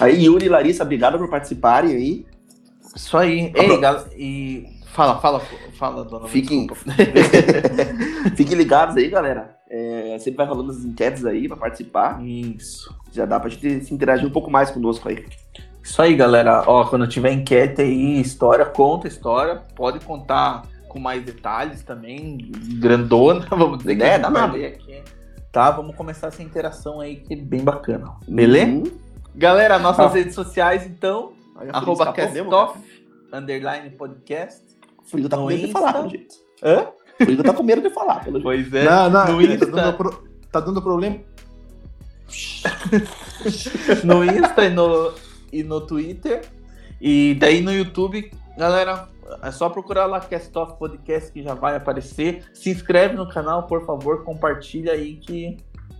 [0.01, 2.27] Aí, Yuri e Larissa, obrigado por participarem aí.
[2.95, 3.53] Isso aí.
[3.55, 5.41] Ei, e fala, fala,
[5.79, 6.27] fala, dona.
[6.27, 6.67] Fiquem,
[8.37, 9.57] fiquem ligados aí, galera.
[9.69, 12.23] É, sempre vai rolando as enquetes aí pra participar.
[12.25, 12.95] Isso.
[13.13, 15.25] Já dá pra gente se interagir um pouco mais conosco aí.
[15.83, 16.65] Isso aí, galera.
[16.67, 19.63] Ó, quando tiver enquete aí, história, conta história.
[19.75, 22.39] Pode contar com mais detalhes também,
[22.81, 23.97] grandona, vamos dizer.
[23.97, 24.53] que É, dá nada.
[24.55, 25.03] ler aqui.
[25.53, 28.13] Tá, vamos começar essa interação aí que é bem bacana.
[28.29, 28.71] Beleza?
[28.71, 28.85] Uhum.
[29.35, 30.15] Galera, nossas Ah.
[30.15, 31.33] redes sociais, então,
[31.73, 32.79] arroba castoff,
[33.33, 34.66] underline podcast.
[35.07, 36.35] O Frigo tá com medo de falar, pelo jeito.
[36.63, 36.89] Hã?
[37.21, 38.43] O Frigo tá com medo de falar, pelo jeito.
[38.43, 38.85] Pois é.
[38.85, 39.67] não, não, no Insta.
[39.67, 41.19] tá, dando pro- tá dando problema.
[44.05, 45.13] no Insta e no,
[45.53, 46.43] e no Twitter.
[47.01, 49.09] E daí no YouTube, galera,
[49.43, 52.45] é só procurar lá Cast Off Podcast que já vai aparecer.
[52.55, 55.57] Se inscreve no canal, por favor, compartilha aí que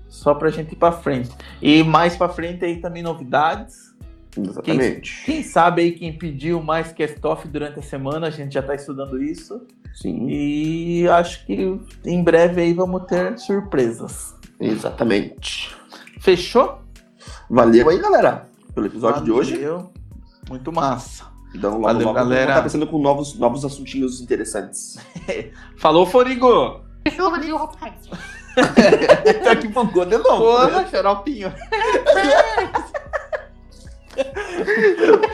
[0.09, 1.31] só pra gente ir pra frente.
[1.61, 3.95] E mais pra frente aí também novidades.
[4.39, 5.23] Exatamente.
[5.25, 8.75] Quem sabe aí quem pediu mais Cast Off durante a semana, a gente já tá
[8.75, 9.61] estudando isso.
[9.95, 14.35] Sim, E acho que em breve aí vamos ter surpresas.
[14.61, 15.75] exatamente.
[16.21, 16.81] Fechou?
[17.49, 19.53] Valeu aí, galera, pelo episódio de hoje.
[19.55, 19.91] Valeu.
[20.51, 21.25] Muito massa.
[21.55, 22.41] Então, logo, Valeu, logo, galera.
[22.41, 24.99] vamos estar pensando com novos, novos assuntinhos interessantes.
[25.79, 26.85] Falou, Forigo!
[27.09, 27.95] Fechou, valeu, rapaz.
[29.45, 30.39] Daqui pouco, de novo.
[30.39, 31.53] Porra, xaropinho.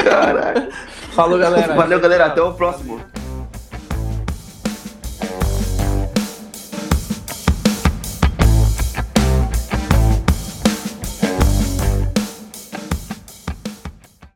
[0.03, 0.73] Caralho.
[1.15, 1.75] Falou, galera.
[1.75, 2.27] Valeu, galera.
[2.27, 3.01] Até o próximo.